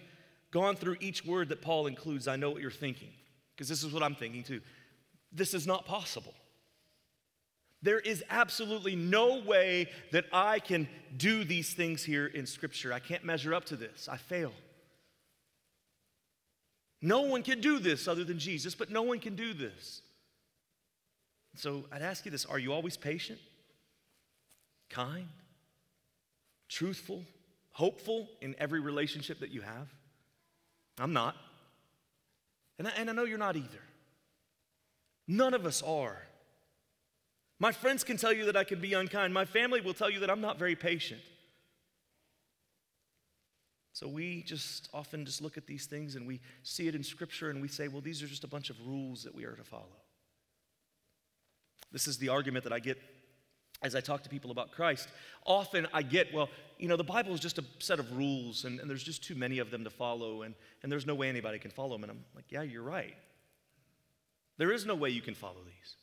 gone 0.50 0.76
through 0.76 0.96
each 1.00 1.24
word 1.24 1.48
that 1.48 1.62
Paul 1.62 1.86
includes, 1.86 2.28
I 2.28 2.36
know 2.36 2.50
what 2.50 2.60
you're 2.60 2.70
thinking, 2.70 3.10
because 3.54 3.68
this 3.68 3.82
is 3.82 3.92
what 3.92 4.02
I'm 4.02 4.14
thinking 4.14 4.42
too. 4.42 4.60
This 5.32 5.54
is 5.54 5.66
not 5.66 5.86
possible. 5.86 6.34
There 7.82 8.00
is 8.00 8.22
absolutely 8.28 8.94
no 8.94 9.40
way 9.40 9.88
that 10.12 10.26
I 10.32 10.58
can 10.58 10.86
do 11.16 11.44
these 11.44 11.72
things 11.72 12.04
here 12.04 12.26
in 12.26 12.44
Scripture. 12.44 12.92
I 12.92 12.98
can't 12.98 13.24
measure 13.24 13.54
up 13.54 13.64
to 13.66 13.76
this. 13.76 14.08
I 14.10 14.18
fail. 14.18 14.52
No 17.02 17.22
one 17.22 17.42
can 17.42 17.60
do 17.60 17.78
this 17.78 18.06
other 18.06 18.24
than 18.24 18.38
Jesus, 18.38 18.74
but 18.74 18.90
no 18.90 19.02
one 19.02 19.20
can 19.20 19.34
do 19.34 19.54
this. 19.54 20.02
So 21.56 21.84
I'd 21.90 22.02
ask 22.02 22.24
you 22.24 22.30
this 22.30 22.44
Are 22.44 22.58
you 22.58 22.72
always 22.72 22.96
patient? 22.96 23.38
kind, 24.90 25.28
truthful, 26.68 27.24
hopeful 27.70 28.28
in 28.40 28.54
every 28.58 28.80
relationship 28.80 29.40
that 29.40 29.50
you 29.50 29.62
have? 29.62 29.88
I'm 30.98 31.12
not. 31.12 31.36
And 32.78 32.88
I, 32.88 32.90
and 32.96 33.08
I 33.08 33.12
know 33.12 33.24
you're 33.24 33.38
not 33.38 33.56
either. 33.56 33.82
None 35.26 35.54
of 35.54 35.64
us 35.64 35.80
are. 35.82 36.18
My 37.58 37.72
friends 37.72 38.04
can 38.04 38.16
tell 38.16 38.32
you 38.32 38.46
that 38.46 38.56
I 38.56 38.64
can 38.64 38.80
be 38.80 38.94
unkind. 38.94 39.32
My 39.32 39.44
family 39.44 39.80
will 39.80 39.94
tell 39.94 40.10
you 40.10 40.20
that 40.20 40.30
I'm 40.30 40.40
not 40.40 40.58
very 40.58 40.74
patient. 40.74 41.20
So 43.92 44.06
we 44.06 44.42
just 44.42 44.88
often 44.94 45.24
just 45.26 45.42
look 45.42 45.56
at 45.56 45.66
these 45.66 45.86
things 45.86 46.14
and 46.14 46.26
we 46.26 46.40
see 46.62 46.88
it 46.88 46.94
in 46.94 47.02
scripture 47.02 47.50
and 47.50 47.60
we 47.60 47.68
say, 47.68 47.88
well, 47.88 48.00
these 48.00 48.22
are 48.22 48.26
just 48.26 48.44
a 48.44 48.48
bunch 48.48 48.70
of 48.70 48.76
rules 48.86 49.24
that 49.24 49.34
we 49.34 49.44
are 49.44 49.54
to 49.54 49.64
follow. 49.64 49.84
This 51.92 52.06
is 52.06 52.18
the 52.18 52.28
argument 52.28 52.64
that 52.64 52.72
I 52.72 52.78
get 52.78 52.98
as 53.82 53.94
I 53.94 54.00
talk 54.00 54.22
to 54.22 54.28
people 54.28 54.50
about 54.50 54.70
Christ. 54.72 55.08
Often 55.44 55.88
I 55.92 56.02
get, 56.02 56.32
well, 56.32 56.48
you 56.78 56.86
know, 56.86 56.96
the 56.96 57.04
Bible 57.04 57.34
is 57.34 57.40
just 57.40 57.58
a 57.58 57.64
set 57.78 57.98
of 57.98 58.16
rules 58.16 58.64
and, 58.64 58.78
and 58.78 58.88
there's 58.88 59.02
just 59.02 59.24
too 59.24 59.34
many 59.34 59.58
of 59.58 59.70
them 59.70 59.84
to 59.84 59.90
follow 59.90 60.42
and, 60.42 60.54
and 60.82 60.92
there's 60.92 61.06
no 61.06 61.14
way 61.14 61.28
anybody 61.28 61.58
can 61.58 61.70
follow 61.70 61.90
them. 61.90 62.04
And 62.04 62.12
I'm 62.12 62.24
like, 62.34 62.46
yeah, 62.50 62.62
you're 62.62 62.82
right. 62.82 63.16
There 64.58 64.70
is 64.70 64.86
no 64.86 64.94
way 64.94 65.10
you 65.10 65.22
can 65.22 65.34
follow 65.34 65.62
these. 65.64 65.96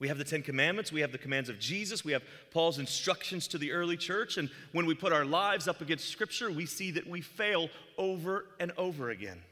We 0.00 0.08
have 0.08 0.18
the 0.18 0.24
Ten 0.24 0.42
Commandments, 0.42 0.92
we 0.92 1.00
have 1.00 1.10
the 1.10 1.18
commands 1.18 1.48
of 1.48 1.58
Jesus, 1.58 2.04
we 2.04 2.12
have 2.12 2.22
Paul's 2.52 2.78
instructions 2.78 3.48
to 3.48 3.58
the 3.58 3.72
early 3.72 3.96
church, 3.96 4.36
and 4.36 4.48
when 4.72 4.86
we 4.86 4.94
put 4.94 5.12
our 5.12 5.24
lives 5.24 5.66
up 5.66 5.80
against 5.80 6.08
Scripture, 6.08 6.50
we 6.52 6.66
see 6.66 6.92
that 6.92 7.08
we 7.08 7.20
fail 7.20 7.68
over 7.96 8.46
and 8.60 8.70
over 8.76 9.10
again. 9.10 9.42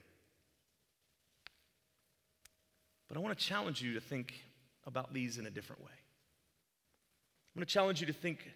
But 3.09 3.17
I 3.17 3.21
want 3.21 3.37
to 3.37 3.45
challenge 3.45 3.83
you 3.83 3.95
to 3.95 4.01
think 4.01 4.35
about 4.85 5.13
these 5.13 5.39
in 5.39 5.47
a 5.47 5.51
different 5.51 5.83
way. 5.83 5.91
I'm 7.55 7.61
going 7.61 7.67
to 7.67 7.73
challenge 7.73 8.01
you 8.01 8.07
to 8.07 8.13
think 8.13 8.49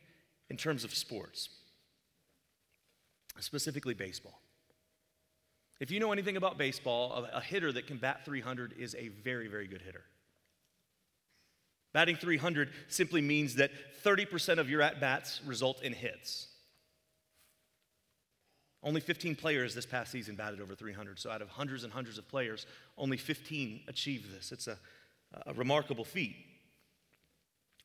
in 0.48 0.56
terms 0.56 0.84
of 0.84 0.94
sports, 0.94 1.48
specifically 3.40 3.94
baseball. 3.94 4.40
If 5.80 5.90
you 5.90 5.98
know 5.98 6.12
anything 6.12 6.36
about 6.36 6.58
baseball, 6.58 7.26
a 7.32 7.40
hitter 7.40 7.72
that 7.72 7.86
can 7.86 7.96
bat 7.96 8.24
300 8.24 8.74
is 8.78 8.94
a 8.96 9.08
very, 9.08 9.48
very 9.48 9.66
good 9.66 9.82
hitter. 9.82 10.04
Batting 11.92 12.16
300 12.16 12.70
simply 12.88 13.20
means 13.20 13.56
that 13.56 13.70
30% 14.04 14.58
of 14.58 14.70
your 14.70 14.82
at 14.82 15.00
bats 15.00 15.40
result 15.44 15.82
in 15.82 15.92
hits. 15.92 16.46
Only 18.82 19.00
15 19.00 19.36
players 19.36 19.74
this 19.74 19.84
past 19.84 20.10
season 20.10 20.36
batted 20.36 20.60
over 20.60 20.74
300. 20.74 21.18
So, 21.18 21.30
out 21.30 21.42
of 21.42 21.48
hundreds 21.48 21.84
and 21.84 21.92
hundreds 21.92 22.16
of 22.16 22.26
players, 22.28 22.66
only 22.96 23.18
15 23.18 23.82
achieved 23.88 24.34
this. 24.34 24.52
It's 24.52 24.68
a, 24.68 24.78
a 25.46 25.52
remarkable 25.52 26.04
feat. 26.04 26.36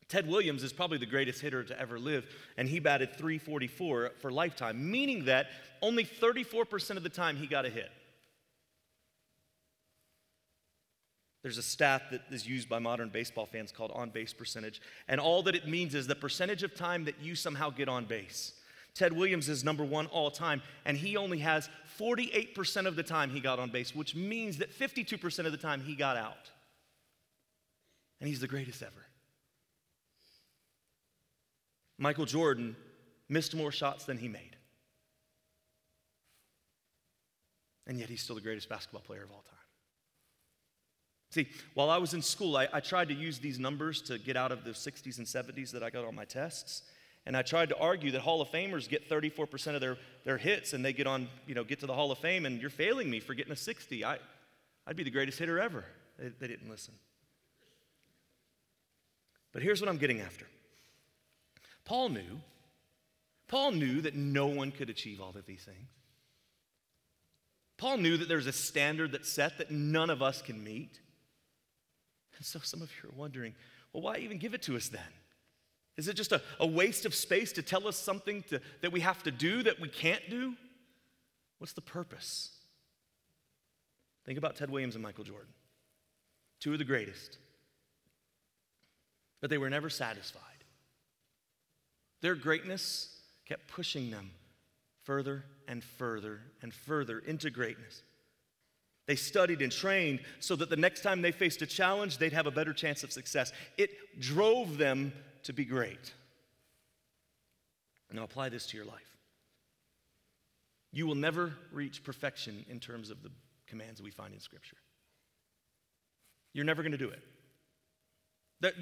Ted 0.07 0.29
Williams 0.29 0.63
is 0.63 0.71
probably 0.71 0.99
the 0.99 1.05
greatest 1.05 1.41
hitter 1.41 1.63
to 1.63 1.79
ever 1.79 1.97
live, 1.99 2.25
and 2.57 2.69
he 2.69 2.79
batted 2.79 3.17
344 3.17 4.11
for 4.21 4.31
lifetime, 4.31 4.89
meaning 4.89 5.25
that 5.25 5.47
only 5.81 6.05
34% 6.05 6.95
of 6.95 7.03
the 7.03 7.09
time 7.09 7.35
he 7.35 7.47
got 7.47 7.65
a 7.65 7.69
hit. 7.69 7.89
There's 11.45 11.59
a 11.59 11.61
stat 11.61 12.09
that 12.09 12.21
is 12.31 12.47
used 12.47 12.67
by 12.67 12.79
modern 12.79 13.09
baseball 13.09 13.45
fans 13.45 13.71
called 13.71 13.91
on 13.91 14.09
base 14.09 14.33
percentage. 14.33 14.81
And 15.07 15.21
all 15.21 15.43
that 15.43 15.53
it 15.53 15.67
means 15.67 15.93
is 15.93 16.07
the 16.07 16.15
percentage 16.15 16.63
of 16.63 16.73
time 16.73 17.05
that 17.05 17.21
you 17.21 17.35
somehow 17.35 17.69
get 17.69 17.87
on 17.87 18.05
base. 18.05 18.53
Ted 18.95 19.13
Williams 19.13 19.47
is 19.47 19.63
number 19.63 19.83
one 19.83 20.07
all 20.07 20.31
time, 20.31 20.63
and 20.85 20.97
he 20.97 21.15
only 21.17 21.37
has 21.37 21.69
48% 21.99 22.87
of 22.87 22.95
the 22.95 23.03
time 23.03 23.29
he 23.29 23.39
got 23.39 23.59
on 23.59 23.69
base, 23.69 23.93
which 23.93 24.15
means 24.15 24.57
that 24.57 24.73
52% 24.73 25.45
of 25.45 25.51
the 25.51 25.57
time 25.59 25.81
he 25.81 25.93
got 25.93 26.17
out. 26.17 26.49
And 28.19 28.27
he's 28.27 28.39
the 28.39 28.47
greatest 28.47 28.81
ever. 28.81 29.05
Michael 31.99 32.25
Jordan 32.25 32.75
missed 33.29 33.53
more 33.53 33.71
shots 33.71 34.05
than 34.05 34.17
he 34.17 34.27
made. 34.27 34.55
And 37.85 37.99
yet 37.99 38.09
he's 38.09 38.23
still 38.23 38.35
the 38.35 38.41
greatest 38.41 38.67
basketball 38.67 39.03
player 39.03 39.21
of 39.21 39.29
all 39.29 39.43
time. 39.47 39.64
See, 41.35 41.49
while 41.73 41.89
I 41.89 41.97
was 41.97 42.13
in 42.13 42.21
school, 42.21 42.55
I, 42.55 42.69
I, 42.71 42.79
tried 42.79 43.09
to 43.09 43.13
use 43.13 43.39
these 43.39 43.59
numbers 43.59 44.01
to 44.03 44.17
get 44.17 44.37
out 44.37 44.53
of 44.53 44.63
the 44.63 44.69
60s 44.69 45.17
and 45.17 45.27
70s 45.27 45.71
that 45.71 45.83
I 45.83 45.89
got 45.89 46.05
on 46.05 46.15
my 46.15 46.23
tests. 46.23 46.83
And 47.25 47.35
I 47.35 47.41
tried 47.41 47.67
to 47.69 47.77
argue 47.77 48.11
that 48.11 48.21
Hall 48.21 48.41
of 48.41 48.47
Famers 48.47 48.87
get 48.87 49.09
34% 49.09 49.75
of 49.75 49.81
their, 49.81 49.97
their 50.23 50.37
hits 50.37 50.71
and 50.71 50.85
they 50.85 50.93
get 50.93 51.07
on, 51.07 51.27
you 51.45 51.53
know, 51.53 51.65
get 51.65 51.81
to 51.81 51.87
the 51.87 51.93
Hall 51.93 52.09
of 52.09 52.19
Fame 52.19 52.45
and 52.45 52.61
you're 52.61 52.69
failing 52.69 53.09
me 53.09 53.19
for 53.19 53.33
getting 53.33 53.51
a 53.51 53.55
60. 53.57 54.05
I, 54.05 54.17
I'd 54.87 54.95
be 54.95 55.03
the 55.03 55.11
greatest 55.11 55.37
hitter 55.37 55.59
ever. 55.59 55.83
They, 56.17 56.29
they 56.29 56.47
didn't 56.47 56.69
listen. 56.69 56.93
But 59.51 59.61
here's 59.61 59.81
what 59.81 59.89
I'm 59.89 59.97
getting 59.97 60.21
after. 60.21 60.47
Paul 61.83 62.07
knew, 62.07 62.39
Paul 63.49 63.71
knew 63.71 63.99
that 64.03 64.15
no 64.15 64.47
one 64.47 64.71
could 64.71 64.89
achieve 64.89 65.19
all 65.19 65.33
of 65.35 65.45
these 65.45 65.63
things. 65.65 65.89
Paul 67.75 67.97
knew 67.97 68.15
that 68.15 68.29
there's 68.29 68.47
a 68.47 68.53
standard 68.53 69.11
that's 69.11 69.29
set 69.29 69.57
that 69.57 69.69
none 69.69 70.09
of 70.09 70.21
us 70.21 70.41
can 70.41 70.63
meet. 70.63 71.01
And 72.37 72.45
so 72.45 72.59
some 72.61 72.81
of 72.81 72.91
you 73.01 73.09
are 73.09 73.15
wondering, 73.15 73.55
well, 73.93 74.03
why 74.03 74.17
even 74.17 74.37
give 74.37 74.53
it 74.53 74.61
to 74.63 74.75
us 74.75 74.89
then? 74.89 75.01
Is 75.97 76.07
it 76.07 76.15
just 76.15 76.31
a, 76.31 76.41
a 76.59 76.67
waste 76.67 77.05
of 77.05 77.15
space 77.15 77.53
to 77.53 77.61
tell 77.61 77.87
us 77.87 77.95
something 77.95 78.43
to, 78.49 78.59
that 78.81 78.91
we 78.91 78.99
have 78.99 79.23
to 79.23 79.31
do 79.31 79.63
that 79.63 79.79
we 79.79 79.87
can't 79.87 80.29
do? 80.29 80.53
What's 81.59 81.73
the 81.73 81.81
purpose? 81.81 82.51
Think 84.25 84.37
about 84.37 84.55
Ted 84.55 84.69
Williams 84.69 84.95
and 84.95 85.03
Michael 85.03 85.23
Jordan, 85.23 85.53
two 86.59 86.73
of 86.73 86.79
the 86.79 86.85
greatest. 86.85 87.37
But 89.39 89.49
they 89.49 89.57
were 89.57 89.69
never 89.69 89.89
satisfied. 89.89 90.41
Their 92.21 92.35
greatness 92.35 93.15
kept 93.45 93.67
pushing 93.67 94.09
them 94.09 94.31
further 95.03 95.45
and 95.67 95.83
further 95.83 96.41
and 96.61 96.73
further 96.73 97.19
into 97.19 97.49
greatness. 97.51 98.01
They 99.07 99.15
studied 99.15 99.61
and 99.61 99.71
trained 99.71 100.21
so 100.39 100.55
that 100.55 100.69
the 100.69 100.75
next 100.75 101.01
time 101.01 101.21
they 101.21 101.31
faced 101.31 101.61
a 101.61 101.67
challenge, 101.67 102.17
they'd 102.17 102.33
have 102.33 102.47
a 102.47 102.51
better 102.51 102.73
chance 102.73 103.03
of 103.03 103.11
success. 103.11 103.53
It 103.77 104.19
drove 104.19 104.77
them 104.77 105.13
to 105.43 105.53
be 105.53 105.65
great. 105.65 106.13
Now, 108.11 108.23
apply 108.23 108.49
this 108.49 108.65
to 108.67 108.77
your 108.77 108.85
life. 108.85 109.17
You 110.93 111.05
will 111.05 111.15
never 111.15 111.53
reach 111.73 112.03
perfection 112.03 112.65
in 112.69 112.79
terms 112.79 113.09
of 113.09 113.21
the 113.21 113.29
commands 113.67 114.01
we 114.01 114.09
find 114.09 114.33
in 114.33 114.39
Scripture. 114.39 114.77
You're 116.53 116.63
never 116.63 116.81
going 116.81 116.93
to 116.93 116.97
do 116.97 117.09
it. 117.09 117.21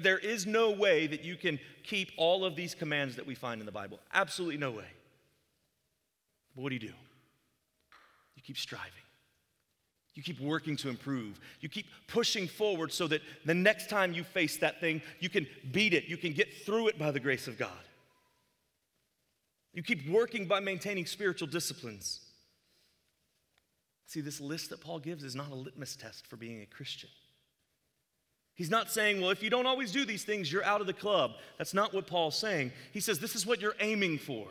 There 0.00 0.18
is 0.18 0.46
no 0.46 0.70
way 0.70 1.08
that 1.08 1.24
you 1.24 1.36
can 1.36 1.58
keep 1.82 2.12
all 2.16 2.44
of 2.44 2.54
these 2.54 2.74
commands 2.74 3.16
that 3.16 3.26
we 3.26 3.34
find 3.34 3.60
in 3.60 3.66
the 3.66 3.72
Bible. 3.72 3.98
Absolutely 4.12 4.56
no 4.56 4.70
way. 4.70 4.86
But 6.54 6.62
what 6.62 6.68
do 6.68 6.76
you 6.76 6.80
do? 6.80 6.94
You 8.36 8.42
keep 8.42 8.56
striving. 8.56 8.92
You 10.14 10.22
keep 10.22 10.40
working 10.40 10.76
to 10.76 10.88
improve. 10.88 11.40
You 11.60 11.68
keep 11.68 11.86
pushing 12.06 12.46
forward 12.46 12.92
so 12.92 13.08
that 13.08 13.20
the 13.44 13.54
next 13.54 13.88
time 13.88 14.12
you 14.12 14.22
face 14.22 14.58
that 14.58 14.80
thing, 14.80 15.02
you 15.18 15.28
can 15.28 15.46
beat 15.72 15.92
it. 15.92 16.04
You 16.04 16.16
can 16.16 16.32
get 16.32 16.64
through 16.64 16.88
it 16.88 16.98
by 16.98 17.10
the 17.10 17.20
grace 17.20 17.48
of 17.48 17.58
God. 17.58 17.70
You 19.72 19.82
keep 19.82 20.08
working 20.08 20.46
by 20.46 20.60
maintaining 20.60 21.06
spiritual 21.06 21.48
disciplines. 21.48 22.20
See, 24.06 24.20
this 24.20 24.40
list 24.40 24.70
that 24.70 24.80
Paul 24.80 25.00
gives 25.00 25.24
is 25.24 25.34
not 25.34 25.50
a 25.50 25.54
litmus 25.56 25.96
test 25.96 26.28
for 26.28 26.36
being 26.36 26.62
a 26.62 26.66
Christian. 26.66 27.10
He's 28.54 28.70
not 28.70 28.88
saying, 28.88 29.20
well, 29.20 29.30
if 29.30 29.42
you 29.42 29.50
don't 29.50 29.66
always 29.66 29.90
do 29.90 30.04
these 30.04 30.22
things, 30.22 30.52
you're 30.52 30.64
out 30.64 30.80
of 30.80 30.86
the 30.86 30.92
club. 30.92 31.32
That's 31.58 31.74
not 31.74 31.92
what 31.92 32.06
Paul's 32.06 32.38
saying. 32.38 32.70
He 32.92 33.00
says, 33.00 33.18
this 33.18 33.34
is 33.34 33.44
what 33.44 33.60
you're 33.60 33.74
aiming 33.80 34.18
for. 34.18 34.46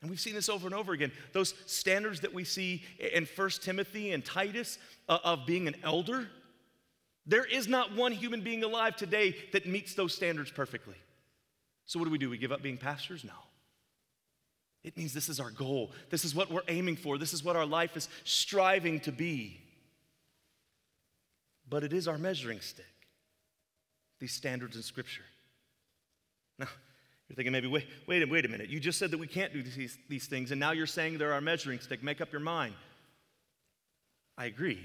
And 0.00 0.10
we've 0.10 0.20
seen 0.20 0.34
this 0.34 0.48
over 0.48 0.66
and 0.66 0.74
over 0.74 0.92
again. 0.92 1.12
Those 1.32 1.54
standards 1.66 2.20
that 2.20 2.32
we 2.32 2.44
see 2.44 2.82
in 2.98 3.26
1 3.26 3.50
Timothy 3.62 4.12
and 4.12 4.24
Titus 4.24 4.78
uh, 5.08 5.18
of 5.22 5.46
being 5.46 5.68
an 5.68 5.76
elder, 5.82 6.28
there 7.26 7.44
is 7.44 7.68
not 7.68 7.94
one 7.94 8.12
human 8.12 8.40
being 8.40 8.64
alive 8.64 8.96
today 8.96 9.36
that 9.52 9.66
meets 9.66 9.94
those 9.94 10.14
standards 10.14 10.50
perfectly. 10.50 10.96
So, 11.84 11.98
what 11.98 12.06
do 12.06 12.10
we 12.10 12.18
do? 12.18 12.30
We 12.30 12.38
give 12.38 12.52
up 12.52 12.62
being 12.62 12.78
pastors? 12.78 13.24
No. 13.24 13.32
It 14.82 14.96
means 14.96 15.12
this 15.12 15.28
is 15.28 15.40
our 15.40 15.50
goal. 15.50 15.92
This 16.08 16.24
is 16.24 16.34
what 16.34 16.50
we're 16.50 16.62
aiming 16.68 16.96
for. 16.96 17.18
This 17.18 17.34
is 17.34 17.44
what 17.44 17.56
our 17.56 17.66
life 17.66 17.96
is 17.96 18.08
striving 18.24 19.00
to 19.00 19.12
be. 19.12 19.60
But 21.68 21.84
it 21.84 21.92
is 21.92 22.08
our 22.08 22.16
measuring 22.16 22.60
stick, 22.60 22.86
these 24.18 24.32
standards 24.32 24.76
in 24.76 24.82
Scripture. 24.82 25.24
Now, 26.58 26.68
you're 27.30 27.36
thinking 27.36 27.52
maybe, 27.52 27.68
wait, 27.68 27.86
wait, 28.08 28.28
wait 28.28 28.44
a 28.44 28.48
minute. 28.48 28.70
You 28.70 28.80
just 28.80 28.98
said 28.98 29.12
that 29.12 29.18
we 29.18 29.28
can't 29.28 29.52
do 29.52 29.62
these, 29.62 29.96
these 30.08 30.26
things, 30.26 30.50
and 30.50 30.58
now 30.58 30.72
you're 30.72 30.88
saying 30.88 31.18
they're 31.18 31.32
our 31.32 31.40
measuring 31.40 31.78
stick. 31.78 32.02
Make 32.02 32.20
up 32.20 32.32
your 32.32 32.40
mind. 32.40 32.74
I 34.36 34.46
agree. 34.46 34.80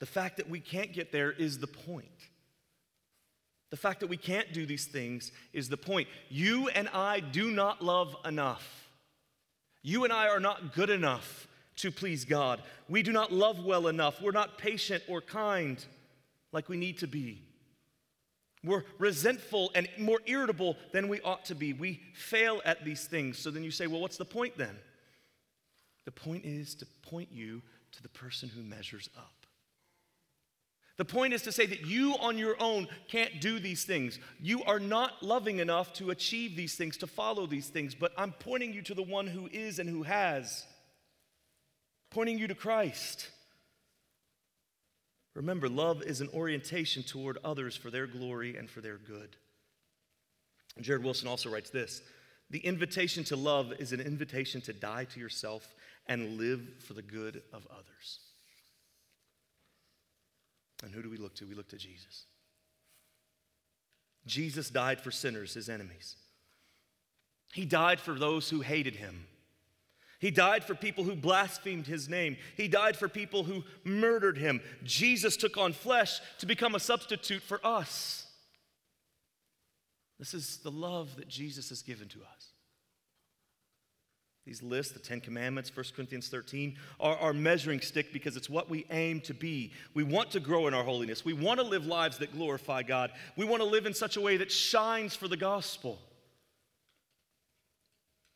The 0.00 0.06
fact 0.06 0.38
that 0.38 0.48
we 0.48 0.58
can't 0.58 0.94
get 0.94 1.12
there 1.12 1.30
is 1.30 1.58
the 1.58 1.66
point. 1.66 2.06
The 3.68 3.76
fact 3.76 4.00
that 4.00 4.06
we 4.06 4.16
can't 4.16 4.54
do 4.54 4.64
these 4.64 4.86
things 4.86 5.32
is 5.52 5.68
the 5.68 5.76
point. 5.76 6.08
You 6.30 6.68
and 6.68 6.88
I 6.88 7.20
do 7.20 7.50
not 7.50 7.84
love 7.84 8.16
enough. 8.24 8.88
You 9.82 10.04
and 10.04 10.14
I 10.14 10.28
are 10.28 10.40
not 10.40 10.74
good 10.74 10.88
enough 10.88 11.46
to 11.76 11.90
please 11.90 12.24
God. 12.24 12.62
We 12.88 13.02
do 13.02 13.12
not 13.12 13.34
love 13.34 13.62
well 13.62 13.88
enough. 13.88 14.22
We're 14.22 14.30
not 14.30 14.56
patient 14.56 15.02
or 15.08 15.20
kind 15.20 15.84
like 16.52 16.70
we 16.70 16.78
need 16.78 17.00
to 17.00 17.06
be. 17.06 17.42
We're 18.64 18.84
resentful 18.98 19.70
and 19.74 19.88
more 19.98 20.20
irritable 20.26 20.76
than 20.92 21.08
we 21.08 21.20
ought 21.20 21.44
to 21.46 21.54
be. 21.54 21.72
We 21.72 22.00
fail 22.14 22.62
at 22.64 22.84
these 22.84 23.04
things. 23.04 23.38
So 23.38 23.50
then 23.50 23.62
you 23.62 23.70
say, 23.70 23.86
well, 23.86 24.00
what's 24.00 24.16
the 24.16 24.24
point 24.24 24.56
then? 24.56 24.76
The 26.06 26.12
point 26.12 26.44
is 26.44 26.74
to 26.76 26.86
point 27.02 27.28
you 27.32 27.62
to 27.92 28.02
the 28.02 28.08
person 28.08 28.48
who 28.48 28.62
measures 28.62 29.08
up. 29.16 29.32
The 30.96 31.04
point 31.04 31.34
is 31.34 31.42
to 31.42 31.52
say 31.52 31.66
that 31.66 31.86
you 31.86 32.14
on 32.20 32.38
your 32.38 32.54
own 32.60 32.86
can't 33.08 33.40
do 33.40 33.58
these 33.58 33.84
things. 33.84 34.20
You 34.40 34.62
are 34.62 34.78
not 34.78 35.22
loving 35.22 35.58
enough 35.58 35.92
to 35.94 36.10
achieve 36.10 36.54
these 36.54 36.76
things, 36.76 36.96
to 36.98 37.08
follow 37.08 37.46
these 37.46 37.68
things, 37.68 37.94
but 37.96 38.12
I'm 38.16 38.32
pointing 38.32 38.72
you 38.72 38.82
to 38.82 38.94
the 38.94 39.02
one 39.02 39.26
who 39.26 39.48
is 39.52 39.80
and 39.80 39.90
who 39.90 40.04
has, 40.04 40.64
pointing 42.10 42.38
you 42.38 42.46
to 42.46 42.54
Christ. 42.54 43.28
Remember, 45.34 45.68
love 45.68 46.02
is 46.02 46.20
an 46.20 46.28
orientation 46.32 47.02
toward 47.02 47.38
others 47.44 47.76
for 47.76 47.90
their 47.90 48.06
glory 48.06 48.56
and 48.56 48.70
for 48.70 48.80
their 48.80 48.98
good. 48.98 49.36
Jared 50.80 51.04
Wilson 51.04 51.28
also 51.28 51.50
writes 51.50 51.70
this 51.70 52.02
The 52.50 52.60
invitation 52.60 53.24
to 53.24 53.36
love 53.36 53.72
is 53.78 53.92
an 53.92 54.00
invitation 54.00 54.60
to 54.62 54.72
die 54.72 55.04
to 55.04 55.20
yourself 55.20 55.74
and 56.06 56.38
live 56.38 56.60
for 56.86 56.94
the 56.94 57.02
good 57.02 57.42
of 57.52 57.66
others. 57.70 58.20
And 60.82 60.92
who 60.92 61.02
do 61.02 61.10
we 61.10 61.16
look 61.16 61.34
to? 61.36 61.46
We 61.46 61.54
look 61.54 61.68
to 61.70 61.78
Jesus. 61.78 62.26
Jesus 64.26 64.70
died 64.70 65.00
for 65.00 65.10
sinners, 65.10 65.54
his 65.54 65.68
enemies. 65.68 66.16
He 67.52 67.64
died 67.64 68.00
for 68.00 68.14
those 68.14 68.50
who 68.50 68.60
hated 68.60 68.96
him. 68.96 69.26
He 70.24 70.30
died 70.30 70.64
for 70.64 70.74
people 70.74 71.04
who 71.04 71.16
blasphemed 71.16 71.86
his 71.86 72.08
name. 72.08 72.38
He 72.56 72.66
died 72.66 72.96
for 72.96 73.10
people 73.10 73.44
who 73.44 73.62
murdered 73.84 74.38
him. 74.38 74.62
Jesus 74.82 75.36
took 75.36 75.58
on 75.58 75.74
flesh 75.74 76.18
to 76.38 76.46
become 76.46 76.74
a 76.74 76.80
substitute 76.80 77.42
for 77.42 77.60
us. 77.62 78.26
This 80.18 80.32
is 80.32 80.60
the 80.62 80.70
love 80.70 81.16
that 81.16 81.28
Jesus 81.28 81.68
has 81.68 81.82
given 81.82 82.08
to 82.08 82.20
us. 82.20 82.52
These 84.46 84.62
lists, 84.62 84.94
the 84.94 84.98
Ten 84.98 85.20
Commandments, 85.20 85.70
1 85.76 85.84
Corinthians 85.94 86.30
13, 86.30 86.78
are 87.00 87.18
our 87.18 87.34
measuring 87.34 87.82
stick 87.82 88.10
because 88.10 88.34
it's 88.38 88.48
what 88.48 88.70
we 88.70 88.86
aim 88.88 89.20
to 89.22 89.34
be. 89.34 89.72
We 89.92 90.04
want 90.04 90.30
to 90.30 90.40
grow 90.40 90.68
in 90.68 90.72
our 90.72 90.84
holiness. 90.84 91.22
We 91.22 91.34
want 91.34 91.60
to 91.60 91.66
live 91.66 91.84
lives 91.84 92.16
that 92.16 92.32
glorify 92.32 92.82
God. 92.82 93.10
We 93.36 93.44
want 93.44 93.60
to 93.60 93.68
live 93.68 93.84
in 93.84 93.92
such 93.92 94.16
a 94.16 94.22
way 94.22 94.38
that 94.38 94.50
shines 94.50 95.14
for 95.14 95.28
the 95.28 95.36
gospel. 95.36 95.98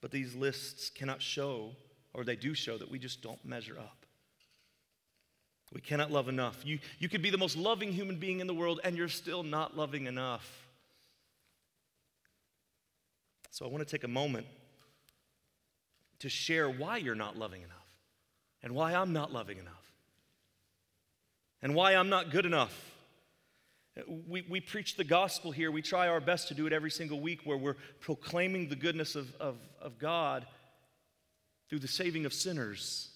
But 0.00 0.10
these 0.10 0.34
lists 0.34 0.90
cannot 0.90 1.20
show, 1.20 1.72
or 2.14 2.24
they 2.24 2.36
do 2.36 2.54
show, 2.54 2.78
that 2.78 2.90
we 2.90 2.98
just 2.98 3.22
don't 3.22 3.44
measure 3.44 3.78
up. 3.78 4.06
We 5.72 5.80
cannot 5.80 6.10
love 6.10 6.28
enough. 6.28 6.64
You, 6.64 6.78
you 6.98 7.08
could 7.08 7.20
be 7.20 7.30
the 7.30 7.38
most 7.38 7.56
loving 7.56 7.92
human 7.92 8.16
being 8.16 8.40
in 8.40 8.46
the 8.46 8.54
world, 8.54 8.80
and 8.84 8.96
you're 8.96 9.08
still 9.08 9.42
not 9.42 9.76
loving 9.76 10.06
enough. 10.06 10.68
So 13.50 13.66
I 13.66 13.68
want 13.68 13.86
to 13.86 13.90
take 13.90 14.04
a 14.04 14.08
moment 14.08 14.46
to 16.20 16.28
share 16.28 16.70
why 16.70 16.96
you're 16.96 17.14
not 17.14 17.36
loving 17.36 17.62
enough 17.62 17.76
and 18.62 18.74
why 18.74 18.94
I'm 18.94 19.12
not 19.12 19.32
loving 19.32 19.58
enough 19.58 19.92
and 21.62 21.74
why 21.74 21.94
I'm 21.94 22.08
not 22.08 22.30
good 22.30 22.46
enough. 22.46 22.97
We, 24.06 24.44
we 24.48 24.60
preach 24.60 24.96
the 24.96 25.04
gospel 25.04 25.50
here. 25.50 25.70
We 25.70 25.82
try 25.82 26.08
our 26.08 26.20
best 26.20 26.48
to 26.48 26.54
do 26.54 26.66
it 26.66 26.72
every 26.72 26.90
single 26.90 27.20
week 27.20 27.40
where 27.44 27.56
we're 27.56 27.76
proclaiming 28.00 28.68
the 28.68 28.76
goodness 28.76 29.16
of, 29.16 29.34
of, 29.36 29.56
of 29.80 29.98
God 29.98 30.46
through 31.68 31.80
the 31.80 31.88
saving 31.88 32.24
of 32.24 32.32
sinners. 32.32 33.10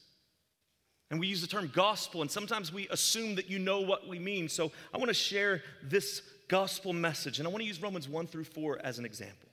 And 1.11 1.21
we 1.21 1.27
use 1.27 1.41
the 1.41 1.47
term 1.47 1.71
gospel, 1.75 2.23
and 2.23 2.31
sometimes 2.31 2.73
we 2.73 2.89
assume 2.89 3.35
that 3.35 3.51
you 3.51 3.59
know 3.59 3.81
what 3.81 4.09
we 4.09 4.19
mean. 4.19 4.49
So 4.49 4.73
I 4.95 4.99
want 4.99 5.09
to 5.09 5.15
share 5.15 5.63
this 5.83 6.23
gospel 6.49 6.93
message, 6.93 7.39
and 7.39 7.47
I 7.47 7.51
want 7.51 7.63
to 7.63 7.69
use 7.69 7.83
Romans 7.83 8.09
1 8.09 8.27
through 8.27 8.45
4 8.45 8.81
as 8.83 8.99
an 8.99 9.05
example. 9.05 9.49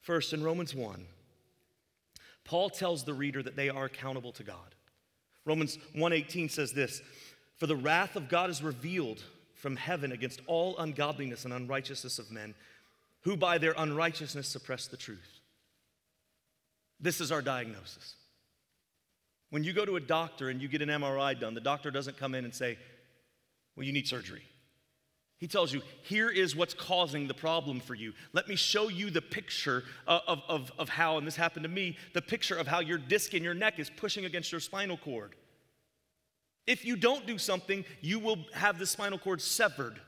First, 0.00 0.32
in 0.32 0.42
Romans 0.42 0.74
1, 0.74 1.06
Paul 2.44 2.70
tells 2.70 3.04
the 3.04 3.14
reader 3.14 3.42
that 3.42 3.56
they 3.56 3.68
are 3.68 3.84
accountable 3.84 4.32
to 4.32 4.42
God. 4.42 4.74
Romans 5.44 5.78
1:18 5.94 6.48
says 6.48 6.72
this, 6.72 7.02
"For 7.56 7.66
the 7.66 7.76
wrath 7.76 8.16
of 8.16 8.28
God 8.28 8.50
is 8.50 8.62
revealed 8.62 9.22
from 9.60 9.76
heaven 9.76 10.12
against 10.12 10.40
all 10.46 10.76
ungodliness 10.78 11.44
and 11.44 11.54
unrighteousness 11.54 12.18
of 12.18 12.30
men, 12.30 12.54
who 13.22 13.36
by 13.36 13.58
their 13.58 13.74
unrighteousness 13.76 14.48
suppress 14.48 14.86
the 14.86 14.96
truth." 14.96 15.40
This 16.98 17.20
is 17.20 17.30
our 17.30 17.42
diagnosis. 17.42 18.14
When 19.50 19.64
you 19.64 19.72
go 19.72 19.84
to 19.84 19.96
a 19.96 20.00
doctor 20.00 20.48
and 20.48 20.60
you 20.60 20.68
get 20.68 20.82
an 20.82 20.90
MRI 20.90 21.38
done, 21.38 21.54
the 21.54 21.60
doctor 21.60 21.90
doesn't 21.90 22.16
come 22.16 22.34
in 22.34 22.44
and 22.44 22.54
say, 22.54 22.78
"Well, 23.74 23.84
you 23.84 23.92
need 23.92 24.08
surgery." 24.08 24.44
He 25.40 25.48
tells 25.48 25.72
you, 25.72 25.80
here 26.02 26.28
is 26.28 26.54
what's 26.54 26.74
causing 26.74 27.26
the 27.26 27.32
problem 27.32 27.80
for 27.80 27.94
you. 27.94 28.12
Let 28.34 28.46
me 28.46 28.56
show 28.56 28.88
you 28.88 29.10
the 29.10 29.22
picture 29.22 29.84
of, 30.06 30.42
of, 30.46 30.70
of 30.78 30.90
how, 30.90 31.16
and 31.16 31.26
this 31.26 31.34
happened 31.34 31.62
to 31.62 31.70
me, 31.70 31.96
the 32.12 32.20
picture 32.20 32.56
of 32.56 32.66
how 32.66 32.80
your 32.80 32.98
disc 32.98 33.32
in 33.32 33.42
your 33.42 33.54
neck 33.54 33.78
is 33.78 33.88
pushing 33.88 34.26
against 34.26 34.52
your 34.52 34.60
spinal 34.60 34.98
cord. 34.98 35.34
If 36.66 36.84
you 36.84 36.96
don't 36.96 37.26
do 37.26 37.38
something, 37.38 37.84
you 38.00 38.18
will 38.18 38.38
have 38.54 38.78
the 38.78 38.86
spinal 38.86 39.18
cord 39.18 39.40
severed. 39.40 40.00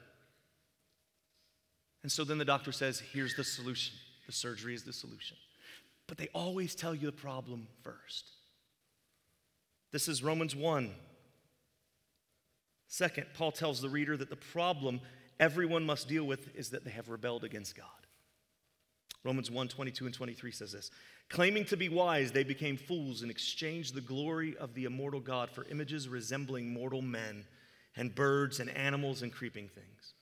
And 2.03 2.11
so 2.11 2.25
then 2.25 2.39
the 2.39 2.45
doctor 2.45 2.73
says, 2.73 3.01
here's 3.13 3.35
the 3.35 3.45
solution. 3.45 3.95
The 4.27 4.33
surgery 4.33 4.75
is 4.75 4.85
the 4.85 4.93
solution. 4.93 5.37
But 6.07 6.19
they 6.19 6.29
always 6.35 6.75
tell 6.75 6.95
you 6.95 7.07
the 7.07 7.13
problem 7.13 7.67
first. 7.83 8.31
This 9.93 10.09
is 10.09 10.23
Romans 10.23 10.57
1. 10.57 10.91
Second, 12.89 13.27
Paul 13.35 13.53
tells 13.53 13.81
the 13.81 13.89
reader 13.89 14.17
that 14.17 14.31
the 14.31 14.37
problem 14.37 15.01
everyone 15.41 15.85
must 15.85 16.09
deal 16.09 16.25
with 16.25 16.55
is 16.55 16.71
that 16.71 16.85
they 16.85 16.91
have 16.91 17.09
rebelled 17.09 17.45
against 17.45 17.77
God. 17.77 17.87
Romans 19.25 19.51
1 19.51 19.69
22 19.69 20.07
and 20.07 20.15
23 20.15 20.51
says 20.51 20.73
this 20.73 20.91
Claiming 21.29 21.65
to 21.67 21.77
be 21.77 21.89
wise, 21.89 22.33
they 22.33 22.45
became 22.45 22.77
fools 22.77 23.23
and 23.23 23.31
exchanged 23.31 23.95
the 23.95 24.01
glory 24.01 24.57
of 24.57 24.75
the 24.75 24.85
immortal 24.85 25.21
God 25.21 25.51
for 25.51 25.65
images 25.71 26.09
resembling 26.09 26.73
mortal 26.73 27.03
men 27.03 27.45
and 27.97 28.15
birds 28.15 28.61
and 28.61 28.71
animals 28.71 29.23
and 29.23 29.33
creeping 29.33 29.69
things. 29.69 30.15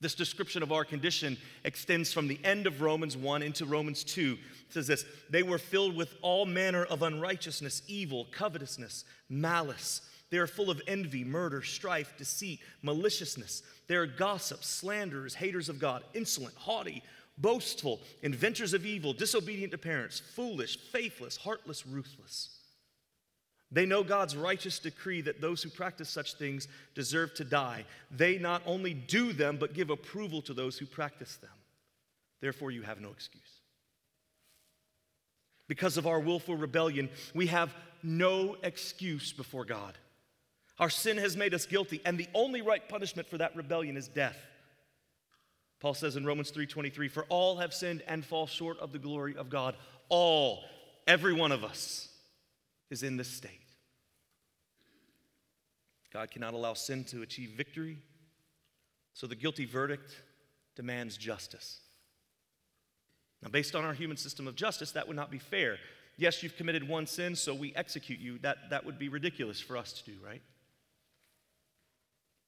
This 0.00 0.14
description 0.14 0.62
of 0.62 0.72
our 0.72 0.84
condition 0.84 1.38
extends 1.64 2.12
from 2.12 2.28
the 2.28 2.38
end 2.44 2.66
of 2.66 2.82
Romans 2.82 3.16
1 3.16 3.42
into 3.42 3.64
Romans 3.64 4.04
2. 4.04 4.36
It 4.66 4.72
says 4.72 4.86
this 4.86 5.04
They 5.30 5.42
were 5.42 5.58
filled 5.58 5.96
with 5.96 6.14
all 6.20 6.46
manner 6.46 6.84
of 6.84 7.02
unrighteousness, 7.02 7.82
evil, 7.86 8.26
covetousness, 8.30 9.04
malice. 9.28 10.02
They 10.30 10.38
are 10.38 10.46
full 10.46 10.68
of 10.68 10.82
envy, 10.88 11.22
murder, 11.22 11.62
strife, 11.62 12.14
deceit, 12.18 12.60
maliciousness. 12.82 13.62
They 13.86 13.94
are 13.94 14.06
gossips, 14.06 14.66
slanderers, 14.66 15.34
haters 15.34 15.68
of 15.68 15.78
God, 15.78 16.02
insolent, 16.12 16.56
haughty, 16.56 17.02
boastful, 17.38 18.00
inventors 18.22 18.74
of 18.74 18.86
evil, 18.86 19.12
disobedient 19.12 19.72
to 19.72 19.78
parents, 19.78 20.20
foolish, 20.20 20.78
faithless, 20.78 21.36
heartless, 21.36 21.86
ruthless. 21.86 22.50
They 23.70 23.86
know 23.86 24.04
God's 24.04 24.36
righteous 24.36 24.78
decree 24.78 25.20
that 25.22 25.40
those 25.40 25.62
who 25.62 25.68
practice 25.68 26.08
such 26.08 26.34
things 26.34 26.68
deserve 26.94 27.34
to 27.34 27.44
die. 27.44 27.84
They 28.10 28.38
not 28.38 28.62
only 28.66 28.94
do 28.94 29.32
them, 29.32 29.56
but 29.58 29.74
give 29.74 29.90
approval 29.90 30.42
to 30.42 30.54
those 30.54 30.78
who 30.78 30.86
practice 30.86 31.36
them. 31.36 31.50
Therefore, 32.40 32.70
you 32.70 32.82
have 32.82 33.00
no 33.00 33.10
excuse. 33.10 33.40
Because 35.66 35.96
of 35.96 36.06
our 36.06 36.20
willful 36.20 36.56
rebellion, 36.56 37.08
we 37.34 37.46
have 37.48 37.74
no 38.02 38.56
excuse 38.62 39.32
before 39.32 39.64
God. 39.64 39.98
Our 40.78 40.90
sin 40.90 41.16
has 41.16 41.36
made 41.36 41.54
us 41.54 41.66
guilty, 41.66 42.00
and 42.04 42.18
the 42.18 42.28
only 42.34 42.60
right 42.60 42.86
punishment 42.88 43.28
for 43.28 43.38
that 43.38 43.56
rebellion 43.56 43.96
is 43.96 44.08
death. 44.08 44.36
Paul 45.80 45.94
says 45.94 46.16
in 46.16 46.24
Romans 46.24 46.50
3:23, 46.50 47.08
"For 47.08 47.24
all 47.24 47.58
have 47.58 47.74
sinned 47.74 48.02
and 48.06 48.24
fall 48.24 48.46
short 48.46 48.78
of 48.78 48.92
the 48.92 48.98
glory 48.98 49.36
of 49.36 49.50
God. 49.50 49.76
All, 50.08 50.64
every 51.06 51.32
one 51.32 51.52
of 51.52 51.64
us 51.64 52.08
is 52.90 53.02
in 53.02 53.16
this 53.16 53.28
state. 53.28 53.60
God 56.12 56.30
cannot 56.30 56.54
allow 56.54 56.74
sin 56.74 57.04
to 57.06 57.22
achieve 57.22 57.50
victory, 57.50 57.98
so 59.12 59.26
the 59.26 59.34
guilty 59.34 59.64
verdict 59.64 60.22
demands 60.76 61.16
justice. 61.16 61.80
Now, 63.42 63.50
based 63.50 63.74
on 63.74 63.84
our 63.84 63.94
human 63.94 64.16
system 64.16 64.46
of 64.46 64.56
justice, 64.56 64.92
that 64.92 65.06
would 65.06 65.16
not 65.16 65.30
be 65.30 65.38
fair. 65.38 65.78
Yes, 66.16 66.42
you've 66.42 66.56
committed 66.56 66.88
one 66.88 67.06
sin, 67.06 67.34
so 67.34 67.52
we 67.52 67.74
execute 67.74 68.20
you. 68.20 68.38
That, 68.38 68.70
that 68.70 68.86
would 68.86 68.98
be 68.98 69.08
ridiculous 69.08 69.60
for 69.60 69.76
us 69.76 69.92
to 69.94 70.04
do, 70.04 70.16
right? 70.24 70.40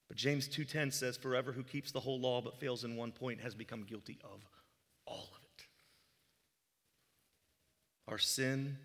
But 0.09 0.17
James 0.17 0.49
2:10 0.49 0.93
says 0.93 1.17
forever 1.17 1.53
who 1.53 1.65
keeps 1.65 1.93
the 1.93 2.01
whole 2.01 2.21
law 2.21 2.41
but 2.41 2.61
fails 2.61 2.85
in 2.85 2.97
one 2.97 3.13
point 3.13 3.41
has 3.41 3.55
become 3.55 3.85
guilty 3.85 4.19
of 4.23 4.47
all 5.07 5.29
of 5.35 5.43
it. 5.45 5.67
Our 8.09 8.19
sin 8.19 8.79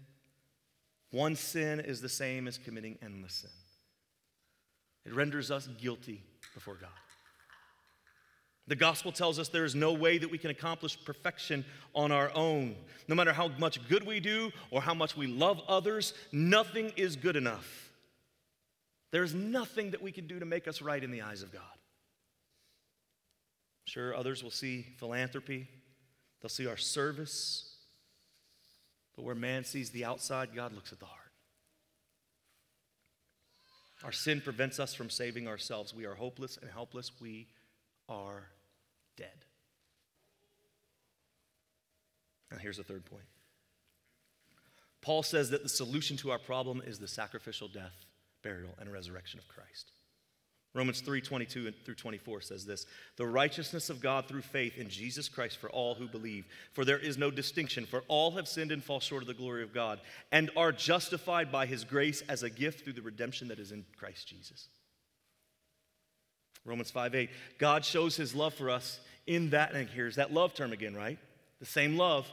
one 1.11 1.35
sin 1.35 1.81
is 1.81 2.01
the 2.01 2.09
same 2.09 2.47
as 2.47 2.57
committing 2.57 2.97
endless 3.01 3.33
sin. 3.35 3.49
It 5.05 5.13
renders 5.13 5.51
us 5.51 5.67
guilty 5.67 6.23
before 6.53 6.75
God. 6.75 6.89
The 8.67 8.75
gospel 8.75 9.11
tells 9.11 9.37
us 9.37 9.49
there 9.49 9.65
is 9.65 9.75
no 9.75 9.91
way 9.91 10.17
that 10.17 10.31
we 10.31 10.37
can 10.37 10.51
accomplish 10.51 10.97
perfection 11.03 11.65
on 11.93 12.11
our 12.11 12.31
own. 12.33 12.75
No 13.09 13.15
matter 13.15 13.33
how 13.33 13.49
much 13.57 13.85
good 13.89 14.05
we 14.05 14.21
do 14.21 14.51
or 14.69 14.81
how 14.81 14.93
much 14.93 15.17
we 15.17 15.27
love 15.27 15.59
others, 15.67 16.13
nothing 16.31 16.93
is 16.95 17.17
good 17.17 17.35
enough. 17.35 17.90
There's 19.11 19.33
nothing 19.33 19.91
that 19.91 20.01
we 20.01 20.11
can 20.11 20.27
do 20.27 20.39
to 20.39 20.45
make 20.45 20.67
us 20.67 20.81
right 20.81 21.03
in 21.03 21.11
the 21.11 21.21
eyes 21.21 21.43
of 21.43 21.51
God. 21.51 21.61
Sure, 23.85 24.15
others 24.15 24.43
will 24.43 24.51
see 24.51 24.85
philanthropy, 24.97 25.67
they'll 26.41 26.49
see 26.49 26.67
our 26.67 26.77
service, 26.77 27.75
but 29.15 29.23
where 29.23 29.35
man 29.35 29.65
sees 29.65 29.89
the 29.89 30.05
outside, 30.05 30.55
God 30.55 30.73
looks 30.73 30.93
at 30.93 30.99
the 30.99 31.05
heart. 31.05 31.19
Our 34.03 34.11
sin 34.11 34.41
prevents 34.41 34.79
us 34.79 34.93
from 34.93 35.09
saving 35.09 35.47
ourselves. 35.47 35.93
We 35.93 36.05
are 36.05 36.15
hopeless 36.15 36.57
and 36.59 36.71
helpless. 36.71 37.11
We 37.19 37.47
are 38.09 38.47
dead. 39.15 39.45
Now, 42.49 42.57
here's 42.57 42.77
the 42.77 42.83
third 42.83 43.05
point. 43.05 43.23
Paul 45.01 45.23
says 45.23 45.49
that 45.51 45.63
the 45.63 45.69
solution 45.69 46.17
to 46.17 46.31
our 46.31 46.39
problem 46.39 46.81
is 46.85 46.99
the 46.99 47.07
sacrificial 47.07 47.67
death, 47.67 48.05
burial, 48.43 48.73
and 48.79 48.91
resurrection 48.91 49.39
of 49.39 49.47
Christ. 49.47 49.91
Romans 50.73 51.01
3 51.01 51.19
22 51.19 51.71
through 51.83 51.95
24 51.95 52.41
says 52.41 52.65
this 52.65 52.85
The 53.17 53.25
righteousness 53.25 53.89
of 53.89 54.01
God 54.01 54.27
through 54.27 54.41
faith 54.41 54.77
in 54.77 54.89
Jesus 54.89 55.27
Christ 55.27 55.57
for 55.57 55.69
all 55.69 55.95
who 55.95 56.07
believe. 56.07 56.45
For 56.71 56.85
there 56.85 56.97
is 56.97 57.17
no 57.17 57.29
distinction, 57.29 57.85
for 57.85 58.03
all 58.07 58.31
have 58.31 58.47
sinned 58.47 58.71
and 58.71 58.83
fall 58.83 59.01
short 59.01 59.23
of 59.23 59.27
the 59.27 59.33
glory 59.33 59.63
of 59.63 59.73
God, 59.73 59.99
and 60.31 60.49
are 60.55 60.71
justified 60.71 61.51
by 61.51 61.65
his 61.65 61.83
grace 61.83 62.21
as 62.29 62.43
a 62.43 62.49
gift 62.49 62.83
through 62.83 62.93
the 62.93 63.01
redemption 63.01 63.49
that 63.49 63.59
is 63.59 63.71
in 63.71 63.85
Christ 63.97 64.27
Jesus. 64.27 64.69
Romans 66.63 66.91
5 66.91 67.15
8, 67.15 67.29
God 67.57 67.83
shows 67.83 68.15
his 68.15 68.33
love 68.33 68.53
for 68.53 68.69
us 68.69 68.99
in 69.27 69.49
that, 69.49 69.73
and 69.73 69.89
here's 69.89 70.15
that 70.15 70.33
love 70.33 70.53
term 70.53 70.71
again, 70.71 70.95
right? 70.95 71.17
The 71.59 71.65
same 71.65 71.97
love. 71.97 72.31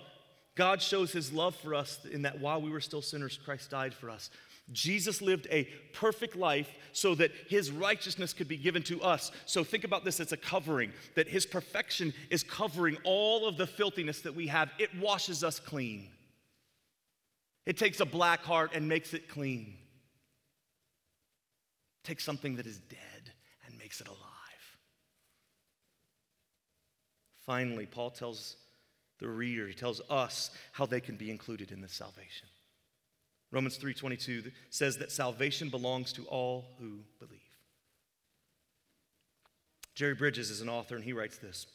God 0.59 0.82
shows 0.82 1.12
his 1.12 1.32
love 1.32 1.54
for 1.54 1.72
us 1.72 2.04
in 2.04 2.22
that 2.22 2.40
while 2.40 2.61
we 2.61 2.68
were 2.68 2.80
still 2.80 3.00
sinners, 3.00 3.38
Christ 3.44 3.70
died 3.70 3.94
for 3.94 4.11
us. 4.11 4.28
Jesus 4.72 5.22
lived 5.22 5.46
a 5.52 5.68
perfect 5.92 6.34
life 6.34 6.68
so 6.92 7.14
that 7.14 7.30
his 7.46 7.70
righteousness 7.70 8.32
could 8.32 8.48
be 8.48 8.56
given 8.56 8.82
to 8.82 9.00
us. 9.00 9.30
So 9.46 9.62
think 9.62 9.84
about 9.84 10.04
this 10.04 10.18
as 10.18 10.32
a 10.32 10.36
covering, 10.36 10.92
that 11.14 11.28
his 11.28 11.46
perfection 11.46 12.12
is 12.28 12.42
covering 12.42 12.96
all 13.04 13.46
of 13.46 13.56
the 13.56 13.68
filthiness 13.68 14.22
that 14.22 14.34
we 14.34 14.48
have. 14.48 14.72
It 14.80 14.90
washes 14.98 15.44
us 15.44 15.61
clean. 15.61 16.09
It 17.64 17.78
takes 17.78 18.00
a 18.00 18.04
black 18.04 18.42
heart 18.42 18.72
and 18.74 18.88
makes 18.88 19.14
it 19.14 19.28
clean. 19.28 19.76
Takes 22.02 22.24
something 22.24 22.56
that 22.56 22.66
is 22.66 22.80
dead 22.80 23.32
and 23.64 23.78
makes 23.78 24.00
it 24.00 24.09
alive. 24.09 24.18
Finally, 27.46 27.86
Paul 27.86 28.11
tells 28.11 28.56
the 29.18 29.28
reader, 29.28 29.66
he 29.66 29.74
tells 29.74 30.00
us 30.08 30.50
how 30.72 30.86
they 30.86 31.00
can 31.00 31.16
be 31.16 31.30
included 31.30 31.70
in 31.72 31.80
this 31.80 31.94
salvation. 31.94 32.48
Romans 33.50 33.78
3:22 33.78 34.52
says 34.70 34.98
that 34.98 35.10
salvation 35.10 35.70
belongs 35.70 36.12
to 36.12 36.26
all 36.26 36.76
who 36.78 37.04
believe. 37.18 37.40
Jerry 39.94 40.14
Bridges 40.14 40.50
is 40.50 40.60
an 40.60 40.68
author 40.68 40.94
and 40.94 41.04
he 41.04 41.12
writes 41.12 41.38
this. 41.38 41.66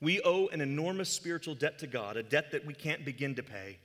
We 0.00 0.20
owe 0.22 0.48
an 0.48 0.60
enormous 0.60 1.10
spiritual 1.10 1.54
debt 1.54 1.78
to 1.78 1.86
God, 1.86 2.16
a 2.16 2.22
debt 2.22 2.50
that 2.52 2.66
we 2.66 2.74
can't 2.74 3.04
begin 3.04 3.34
to 3.36 3.42
pay. 3.42 3.78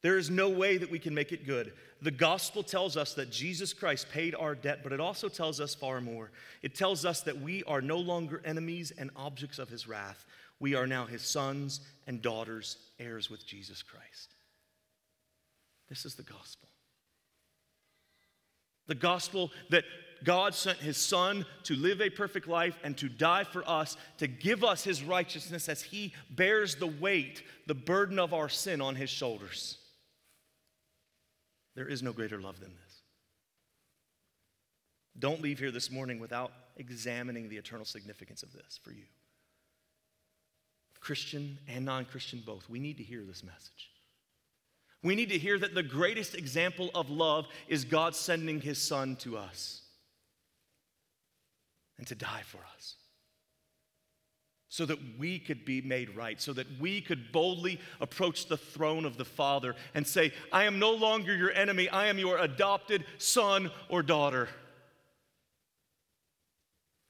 There 0.00 0.16
is 0.16 0.30
no 0.30 0.48
way 0.48 0.78
that 0.78 0.90
we 0.90 1.00
can 1.00 1.12
make 1.12 1.32
it 1.32 1.44
good. 1.44 1.72
The 2.02 2.12
gospel 2.12 2.62
tells 2.62 2.96
us 2.96 3.14
that 3.14 3.30
Jesus 3.30 3.72
Christ 3.72 4.08
paid 4.10 4.34
our 4.34 4.54
debt, 4.54 4.80
but 4.84 4.92
it 4.92 5.00
also 5.00 5.28
tells 5.28 5.60
us 5.60 5.74
far 5.74 6.00
more. 6.00 6.30
It 6.62 6.76
tells 6.76 7.04
us 7.04 7.22
that 7.22 7.40
we 7.40 7.64
are 7.64 7.80
no 7.80 7.98
longer 7.98 8.40
enemies 8.44 8.92
and 8.96 9.10
objects 9.16 9.58
of 9.58 9.68
his 9.68 9.88
wrath. 9.88 10.24
We 10.60 10.74
are 10.74 10.86
now 10.86 11.06
his 11.06 11.22
sons 11.22 11.80
and 12.06 12.20
daughters, 12.20 12.76
heirs 12.98 13.30
with 13.30 13.46
Jesus 13.46 13.82
Christ. 13.82 14.34
This 15.88 16.04
is 16.04 16.14
the 16.14 16.22
gospel. 16.22 16.68
The 18.86 18.94
gospel 18.94 19.50
that 19.70 19.84
God 20.24 20.54
sent 20.54 20.78
his 20.78 20.96
son 20.96 21.46
to 21.64 21.76
live 21.76 22.00
a 22.00 22.10
perfect 22.10 22.48
life 22.48 22.76
and 22.82 22.96
to 22.98 23.08
die 23.08 23.44
for 23.44 23.62
us, 23.68 23.96
to 24.18 24.26
give 24.26 24.64
us 24.64 24.82
his 24.82 25.02
righteousness 25.02 25.68
as 25.68 25.82
he 25.82 26.12
bears 26.30 26.74
the 26.74 26.86
weight, 26.86 27.42
the 27.66 27.74
burden 27.74 28.18
of 28.18 28.34
our 28.34 28.48
sin 28.48 28.80
on 28.80 28.96
his 28.96 29.10
shoulders. 29.10 29.78
There 31.76 31.86
is 31.86 32.02
no 32.02 32.12
greater 32.12 32.40
love 32.40 32.58
than 32.58 32.70
this. 32.70 33.02
Don't 35.18 35.42
leave 35.42 35.58
here 35.58 35.70
this 35.70 35.90
morning 35.90 36.18
without 36.18 36.52
examining 36.76 37.48
the 37.48 37.56
eternal 37.56 37.84
significance 37.84 38.42
of 38.42 38.52
this 38.52 38.80
for 38.82 38.90
you. 38.90 39.04
Christian 41.00 41.58
and 41.68 41.84
non 41.84 42.04
Christian 42.04 42.42
both, 42.44 42.68
we 42.68 42.78
need 42.78 42.96
to 42.98 43.02
hear 43.02 43.22
this 43.24 43.42
message. 43.42 43.90
We 45.02 45.14
need 45.14 45.28
to 45.30 45.38
hear 45.38 45.58
that 45.58 45.74
the 45.74 45.82
greatest 45.82 46.34
example 46.34 46.90
of 46.94 47.08
love 47.08 47.46
is 47.68 47.84
God 47.84 48.16
sending 48.16 48.60
his 48.60 48.78
son 48.78 49.16
to 49.16 49.38
us 49.38 49.82
and 51.98 52.06
to 52.08 52.14
die 52.14 52.42
for 52.44 52.60
us 52.76 52.96
so 54.68 54.84
that 54.84 54.98
we 55.18 55.38
could 55.38 55.64
be 55.64 55.80
made 55.80 56.14
right, 56.14 56.40
so 56.40 56.52
that 56.52 56.66
we 56.78 57.00
could 57.00 57.32
boldly 57.32 57.80
approach 58.00 58.46
the 58.46 58.56
throne 58.56 59.04
of 59.04 59.16
the 59.16 59.24
Father 59.24 59.74
and 59.94 60.06
say, 60.06 60.32
I 60.52 60.64
am 60.64 60.78
no 60.78 60.92
longer 60.92 61.34
your 61.34 61.50
enemy, 61.52 61.88
I 61.88 62.06
am 62.06 62.18
your 62.18 62.38
adopted 62.38 63.04
son 63.16 63.70
or 63.88 64.02
daughter. 64.02 64.48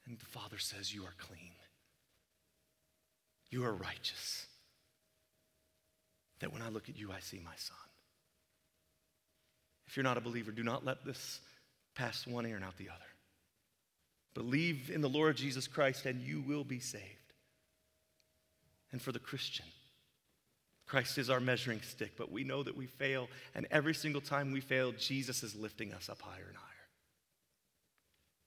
And 0.07 0.17
the 0.17 0.25
Father 0.25 0.57
says, 0.57 0.93
You 0.93 1.03
are 1.03 1.13
clean, 1.19 1.48
you 3.49 3.65
are 3.65 3.73
righteous 3.73 4.45
that 6.39 6.53
when 6.53 6.61
I 6.61 6.69
look 6.69 6.89
at 6.89 6.97
you, 6.97 7.11
I 7.11 7.19
see 7.19 7.39
my 7.43 7.55
son. 7.57 7.77
If 9.87 9.97
you're 9.97 10.03
not 10.03 10.17
a 10.17 10.21
believer, 10.21 10.51
do 10.51 10.63
not 10.63 10.85
let 10.85 11.03
this 11.03 11.39
pass 11.95 12.25
one 12.25 12.45
ear 12.45 12.55
and 12.55 12.63
out 12.63 12.77
the 12.77 12.89
other. 12.89 12.99
Believe 14.33 14.91
in 14.93 15.01
the 15.01 15.09
Lord 15.09 15.35
Jesus 15.35 15.67
Christ 15.67 16.05
and 16.05 16.21
you 16.21 16.43
will 16.47 16.63
be 16.63 16.79
saved. 16.79 17.03
And 18.91 19.01
for 19.01 19.11
the 19.11 19.19
Christian, 19.19 19.65
Christ 20.87 21.17
is 21.17 21.29
our 21.29 21.39
measuring 21.39 21.81
stick, 21.81 22.13
but 22.17 22.31
we 22.31 22.43
know 22.43 22.63
that 22.63 22.75
we 22.75 22.87
fail, 22.87 23.27
and 23.53 23.67
every 23.69 23.93
single 23.93 24.21
time 24.21 24.51
we 24.51 24.59
fail, 24.59 24.91
Jesus 24.91 25.43
is 25.43 25.55
lifting 25.55 25.93
us 25.93 26.09
up 26.09 26.19
higher 26.19 26.45
and 26.47 26.57
higher. 26.57 26.65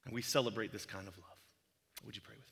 And 0.04 0.12
we 0.12 0.22
celebrate 0.22 0.72
this 0.72 0.84
kind 0.84 1.06
of 1.06 1.16
love. 1.18 1.38
Would 2.04 2.16
you 2.16 2.22
pray 2.22 2.34
with 2.36 2.51